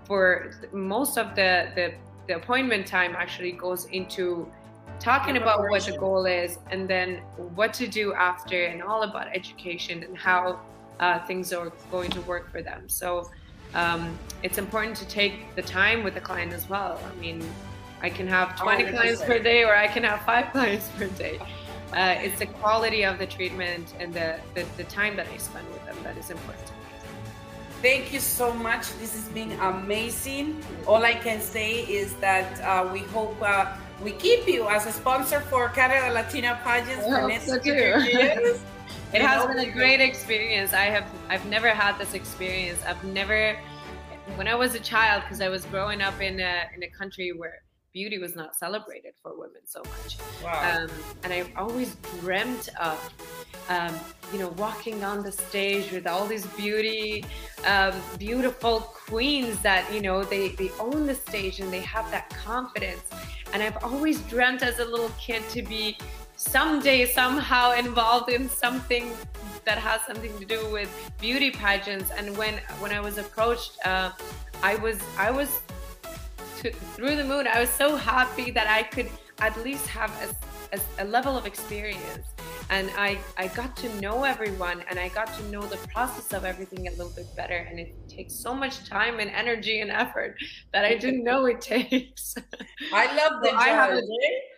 [0.05, 1.93] for most of the, the
[2.27, 4.49] the appointment time actually goes into
[4.97, 7.17] talking about what the goal is and then
[7.55, 10.61] what to do after and all about education and how
[11.01, 12.87] uh, things are going to work for them.
[12.87, 13.29] So
[13.75, 17.43] um, it's important to take the time with the client as well i mean
[18.03, 21.39] I can have 20 clients per day or I can have five clients per day.
[21.93, 25.65] Uh, it's the quality of the treatment and the, the, the, time that I spend
[25.69, 26.71] with them that is important.
[27.81, 28.91] Thank you so much.
[28.97, 30.61] This has been amazing.
[30.85, 34.91] All I can say is that uh, we hope uh, we keep you as a
[34.91, 38.59] sponsor for Canada Latina pageants for next so years.
[39.13, 40.73] it has been a great experience.
[40.73, 42.79] I have I've never had this experience.
[42.85, 43.57] I've never
[44.35, 47.31] when I was a child because I was growing up in a in a country
[47.31, 47.61] where
[47.93, 50.17] beauty was not celebrated for women so much.
[50.43, 50.83] Wow.
[50.83, 50.89] Um,
[51.23, 52.97] and I always dreamt of
[53.69, 53.97] um,
[54.31, 57.25] you know, walking on the stage with all these beauty,
[57.65, 62.29] um, beautiful queens that, you know, they, they own the stage and they have that
[62.29, 63.03] confidence.
[63.53, 65.97] And I've always dreamt as a little kid to be
[66.35, 69.11] someday somehow involved in something
[69.65, 72.11] that has something to do with beauty pageants.
[72.11, 74.11] And when when I was approached, uh,
[74.61, 75.61] I was I was
[76.59, 77.47] to, through the moon.
[77.47, 79.09] I was so happy that I could
[79.39, 82.32] at least have a, a, a level of experience
[82.73, 86.43] and I, I got to know everyone and I got to know the process of
[86.43, 87.67] everything a little bit better.
[87.69, 90.37] And it takes so much time and energy and effort
[90.71, 92.33] that I didn't know it takes.
[92.91, 94.03] I love the so judges.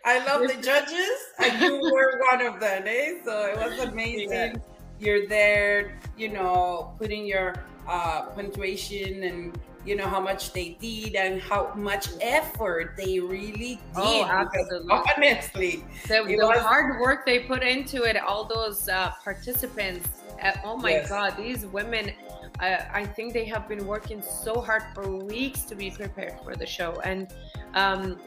[0.05, 2.84] I, I, love the judges, and you were one of them.
[2.88, 3.16] Eh?
[3.26, 4.30] So it was amazing.
[4.30, 4.53] Yeah.
[4.97, 11.15] You're there, you know, putting your uh, punctuation and you know how much they did
[11.15, 14.21] and how much effort they really oh, did.
[14.21, 14.91] Oh, absolutely.
[14.91, 16.59] Honestly, the, the was...
[16.59, 20.07] hard work they put into it, all those uh, participants.
[20.41, 21.09] Uh, oh my yes.
[21.09, 22.11] God, these women.
[22.59, 26.55] Uh, I think they have been working so hard for weeks to be prepared for
[26.55, 27.33] the show, and
[27.76, 28.19] um,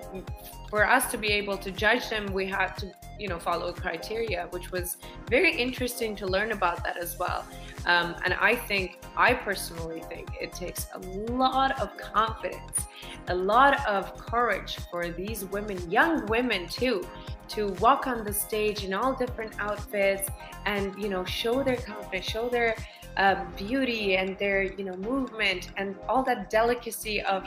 [0.70, 4.46] for us to be able to judge them, we had to, you know, follow criteria,
[4.50, 7.44] which was very interesting to learn about that as well.
[7.86, 10.98] Um, and I think, I personally think it takes a
[11.32, 12.86] lot of confidence,
[13.28, 17.06] a lot of courage for these women, young women too,
[17.48, 20.28] to walk on the stage in all different outfits
[20.66, 22.76] and, you know, show their confidence, show their
[23.16, 27.44] uh, beauty and their, you know, movement and all that delicacy of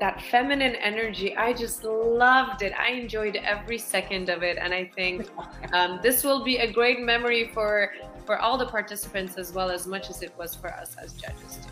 [0.00, 4.84] that feminine energy i just loved it i enjoyed every second of it and i
[4.94, 5.28] think
[5.72, 7.90] um, this will be a great memory for
[8.28, 11.60] for all the participants as well as much as it was for us as judges.
[11.62, 11.70] Too.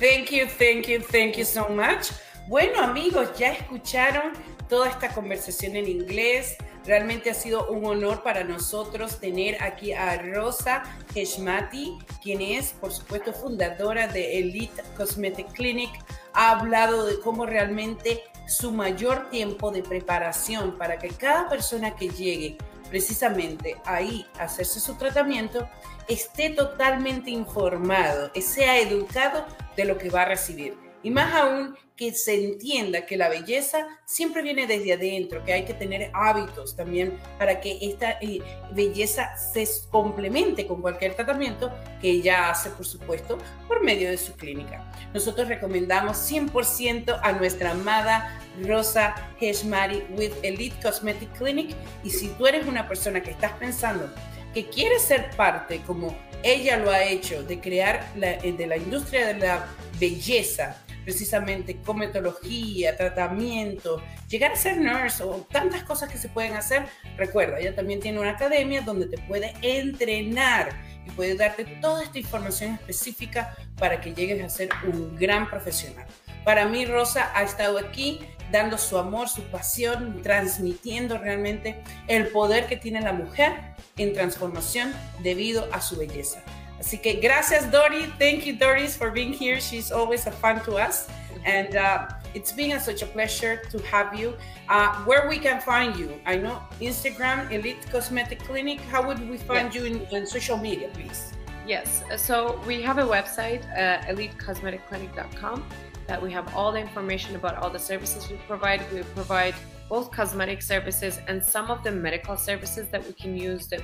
[0.00, 2.12] Thank you, thank you, thank you so much.
[2.48, 4.32] Bueno, amigos, ya escucharon
[4.70, 6.56] toda esta conversación en inglés.
[6.86, 10.82] Realmente ha sido un honor para nosotros tener aquí a Roza
[11.14, 15.90] Heshmati, quien es, por supuesto, fundadora de Elite Cosmetic Clinic.
[16.32, 22.08] Ha hablado de cómo realmente su mayor tiempo de preparación para que cada persona que
[22.08, 22.58] llegue
[22.88, 25.68] precisamente ahí hacerse su tratamiento,
[26.08, 30.89] esté totalmente informado, sea educado de lo que va a recibir.
[31.02, 35.64] Y más aún que se entienda que la belleza siempre viene desde adentro, que hay
[35.64, 38.40] que tener hábitos también para que esta eh,
[38.72, 41.70] belleza se complemente con cualquier tratamiento
[42.00, 43.38] que ella hace, por supuesto,
[43.68, 44.90] por medio de su clínica.
[45.12, 51.76] Nosotros recomendamos 100% a nuestra amada Rosa Heshmari with Elite Cosmetic Clinic.
[52.02, 54.10] Y si tú eres una persona que estás pensando
[54.54, 59.26] que quiere ser parte, como ella lo ha hecho, de crear eh, de la industria
[59.26, 59.66] de la
[59.98, 66.84] belleza, precisamente cometología, tratamiento, llegar a ser nurse o tantas cosas que se pueden hacer,
[67.16, 70.70] recuerda, ella también tiene una academia donde te puede entrenar
[71.06, 76.06] y puede darte toda esta información específica para que llegues a ser un gran profesional.
[76.44, 78.20] Para mí, Rosa ha estado aquí
[78.50, 83.52] dando su amor, su pasión, transmitiendo realmente el poder que tiene la mujer
[83.96, 84.92] en transformación
[85.22, 86.42] debido a su belleza.
[86.80, 88.06] Así que gracias, Dori.
[88.18, 89.60] Thank you, Doris, for being here.
[89.60, 91.08] She's always a fun to us.
[91.44, 94.34] And uh, it's been a, such a pleasure to have you.
[94.68, 96.18] Uh, where we can find you?
[96.24, 98.80] I know Instagram, Elite Cosmetic Clinic.
[98.80, 101.32] How would we find you in, in, social media, please?
[101.66, 102.02] Yes.
[102.16, 105.64] So we have a website, uh, elitecosmeticclinic.com
[106.06, 108.80] that we have all the information about all the services we provide.
[108.92, 109.54] We provide
[109.88, 113.82] both cosmetic services and some of the medical services that we can use the,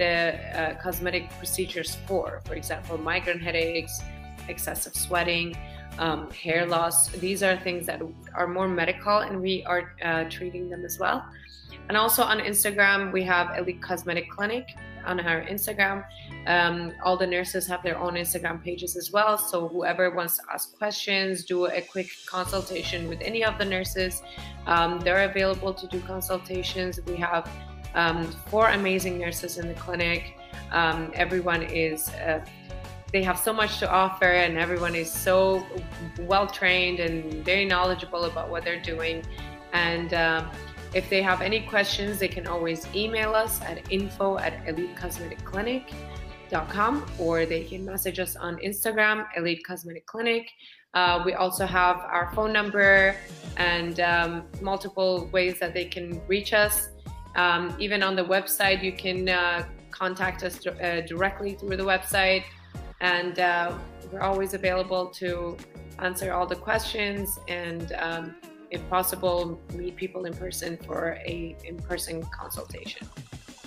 [0.00, 0.16] the
[0.58, 2.40] uh, cosmetic procedures for.
[2.46, 4.00] For example, migraine headaches,
[4.48, 5.54] excessive sweating,
[5.98, 7.08] um, hair loss.
[7.08, 8.00] These are things that
[8.34, 11.18] are more medical, and we are uh, treating them as well.
[11.88, 14.66] And also on Instagram, we have Elite Cosmetic Clinic
[15.04, 16.04] on our Instagram.
[16.46, 19.36] Um, all the nurses have their own Instagram pages as well.
[19.36, 24.22] So whoever wants to ask questions, do a quick consultation with any of the nurses,
[24.66, 27.00] um, they're available to do consultations.
[27.06, 27.50] We have
[27.94, 30.36] um, four amazing nurses in the clinic.
[30.72, 32.08] Um, everyone is.
[32.10, 32.44] Uh,
[33.12, 35.66] they have so much to offer, and everyone is so
[36.20, 39.24] well trained and very knowledgeable about what they're doing.
[39.72, 40.50] And um,
[40.94, 47.46] if they have any questions, they can always email us at info at elitecosmeticclinic.com or
[47.46, 50.50] they can message us on Instagram, Elite Cosmetic Clinic.
[50.94, 53.14] Uh, we also have our phone number
[53.56, 56.88] and um, multiple ways that they can reach us.
[57.36, 62.44] Um, even on the website, you can uh, contact us uh, directly through the website.
[63.00, 63.72] And uh,
[64.12, 65.56] we're always available to
[65.98, 68.34] answer all the questions and um,
[68.70, 73.08] if possible, meet people in person for a in-person consultation.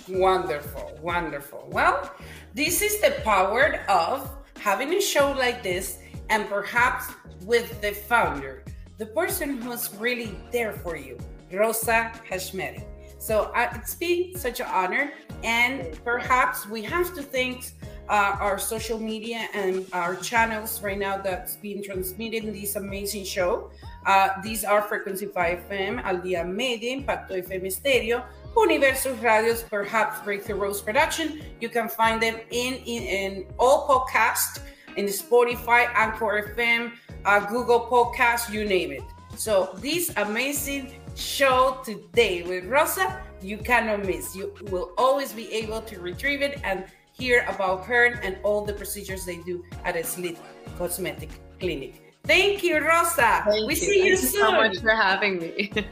[0.08, 1.68] Wonderful, wonderful.
[1.70, 2.10] Well,
[2.54, 5.98] this is the power of having a show like this
[6.30, 7.12] and perhaps
[7.42, 8.64] with the founder,
[8.98, 11.18] the person who's really there for you,
[11.52, 12.84] Roza Heshmati.
[13.24, 17.72] So it's been such an honor, and perhaps we have to thank
[18.06, 23.70] uh, our social media and our channels right now that's been transmitting this amazing show.
[24.04, 30.20] Uh, these are Frequency 5 FM, Al Día Media, Impacto FM Stereo, Universus Radios, perhaps
[30.20, 31.40] Breakthrough Rose Production.
[31.62, 34.60] You can find them in, in, in all podcasts,
[34.98, 36.92] in Spotify, Anchor FM,
[37.24, 39.02] uh, Google Podcasts, you name it.
[39.38, 44.34] So these amazing show today with Roza, you cannot miss.
[44.34, 48.72] You will always be able to retrieve it and hear about her and all the
[48.72, 50.38] procedures they do at a Elite
[50.76, 52.02] Cosmetic Clinic.
[52.24, 53.44] Thank you, Roza.
[53.44, 53.76] Thank we you.
[53.76, 54.40] see you Thank soon.
[54.40, 55.72] so much for having me.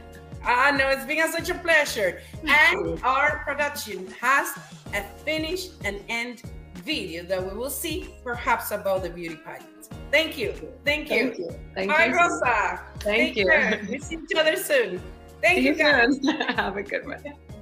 [0.45, 2.21] Ah, no, it's been such a pleasure.
[2.45, 4.53] And our production has
[4.93, 6.41] a finish and end
[6.83, 9.72] video that we will see perhaps about the beauty pageant.
[10.13, 10.53] Thank you.
[10.85, 11.17] Thank you.
[11.17, 11.59] Thank you.
[11.73, 12.13] Thank Bye, you.
[12.13, 12.81] Roza.
[12.99, 13.47] Thank Take you.
[13.47, 13.81] care.
[13.89, 15.01] We see each other soon.
[15.41, 16.19] Thank See you, guys.
[16.55, 17.23] Have a good one.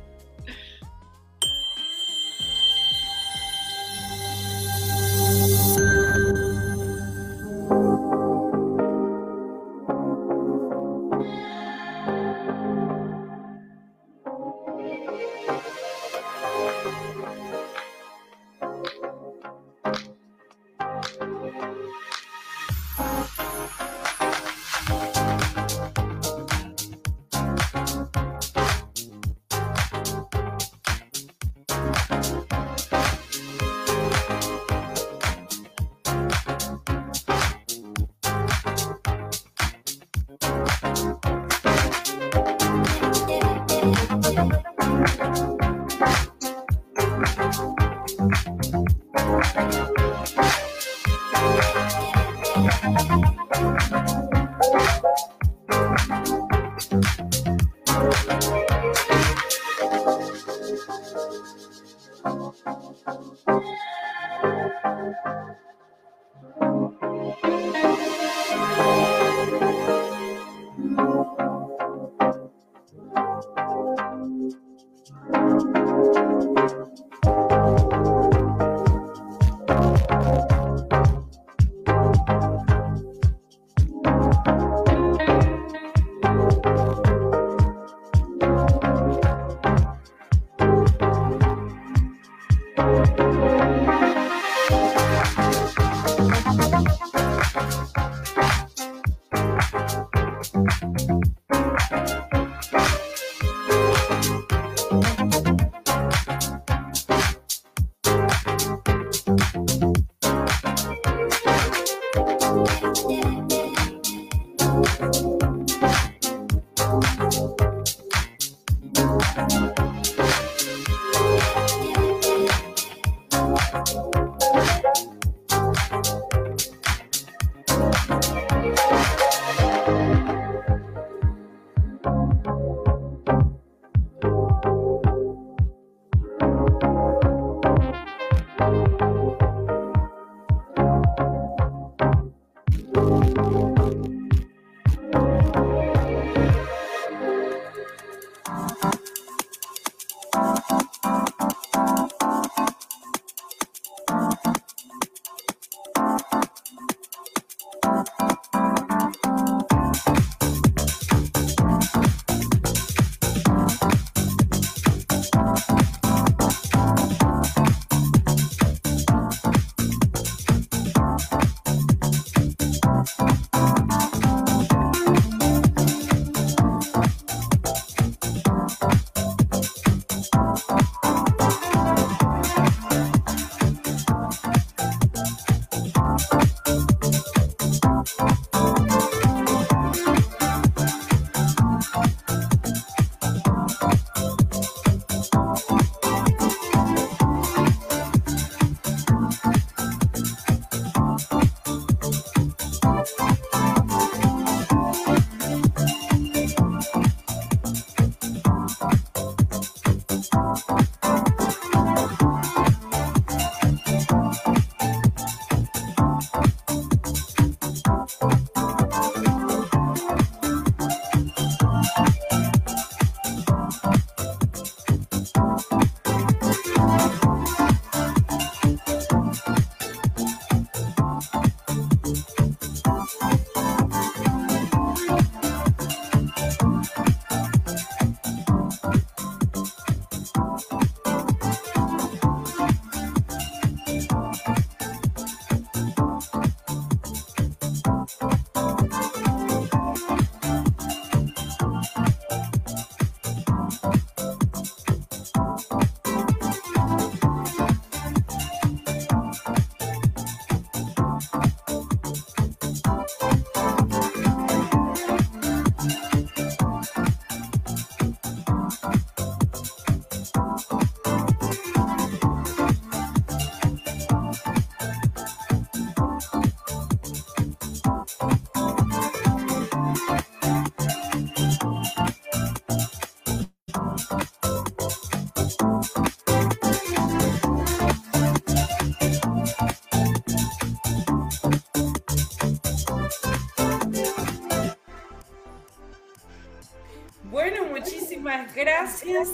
[298.61, 299.29] gracias.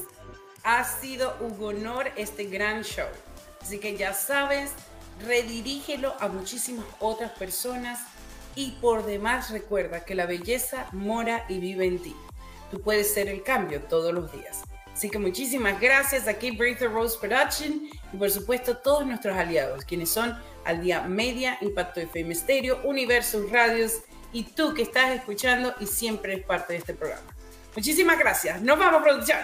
[0.64, 3.08] Ha sido un honor este gran show.
[3.62, 4.72] Así que ya sabes,
[5.26, 8.00] redirígelo a muchísimas otras personas
[8.56, 12.16] y por demás recuerda que la belleza mora y vive en ti.
[12.72, 14.62] Tú puedes ser el cambio todos los días.
[14.94, 19.84] Así que muchísimas gracias aquí Break the Rose Production y por supuesto todos nuestros aliados,
[19.84, 24.00] quienes son Al Día Media, Impacto FM Stereo, Universo Radios
[24.32, 27.37] y tú que estás escuchando y siempre eres parte de este programa.
[27.78, 28.60] Muchísimas gracias.
[28.64, 29.38] Nos vamos, producción.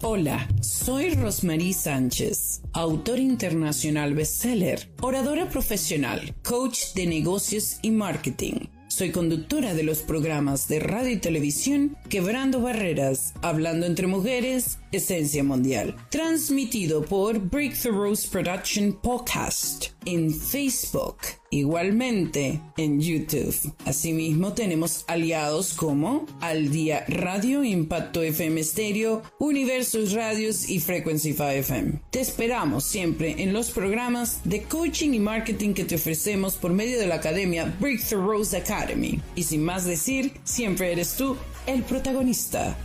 [0.00, 8.68] Hola, soy Rosmarie Sánchez, autor internacional bestseller, oradora profesional, coach de negocios y marketing.
[8.88, 15.44] Soy conductora de los programas de radio y televisión Quebrando Barreras, Hablando entre Mujeres, Esencia
[15.44, 21.18] Mundial, transmitido por Breakthroughs Production Podcast en Facebook,
[21.50, 23.54] igualmente en YouTube.
[23.84, 31.44] Asimismo tenemos aliados como Al Día Radio, Impacto FM Stereo, Universos Radios y Frequency 5
[31.44, 31.92] FM.
[32.10, 36.98] Te esperamos siempre en los programas de coaching y marketing que te ofrecemos por medio
[36.98, 39.20] de la academia Breakthroughs Academy.
[39.34, 41.36] Y sin más decir, siempre eres tú
[41.66, 42.76] el protagonista.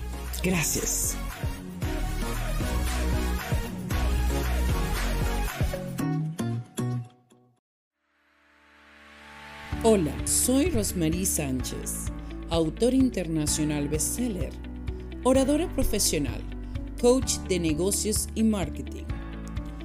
[0.43, 1.15] Gracias.
[9.87, 12.05] Hola, soy Rosmarie Sánchez,
[12.49, 14.49] autor internacional bestseller,
[15.23, 16.41] oradora profesional,
[16.99, 19.03] coach de negocios y marketing.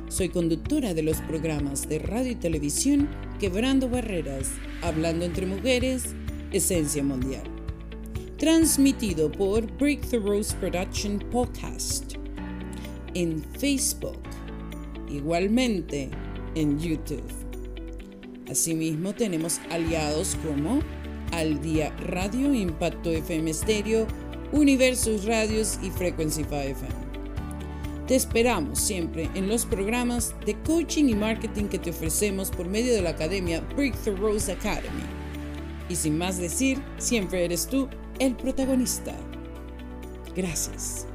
[0.09, 6.15] Soy conductora de los programas de radio y televisión Quebrando Barreras, Hablando entre Mujeres,
[6.51, 7.45] Esencia Mundial.
[8.39, 12.15] Transmitido por Breakthroughs Production Podcast.
[13.13, 14.23] En Facebook.
[15.11, 16.09] Igualmente
[16.55, 17.50] en YouTube.
[18.51, 20.81] Asimismo tenemos aliados como
[21.31, 24.09] Al Día Radio, Impacto FM Stereo,
[24.51, 27.11] Universos Radios y Frequency 5 FM.
[28.09, 32.93] Te esperamos siempre en los programas de coaching y marketing que te ofrecemos por medio
[32.93, 35.05] de la academia Breakthrough Rose Academy.
[35.89, 39.15] Y sin más decir, siempre eres tú el protagonista.
[40.35, 41.07] Gracias.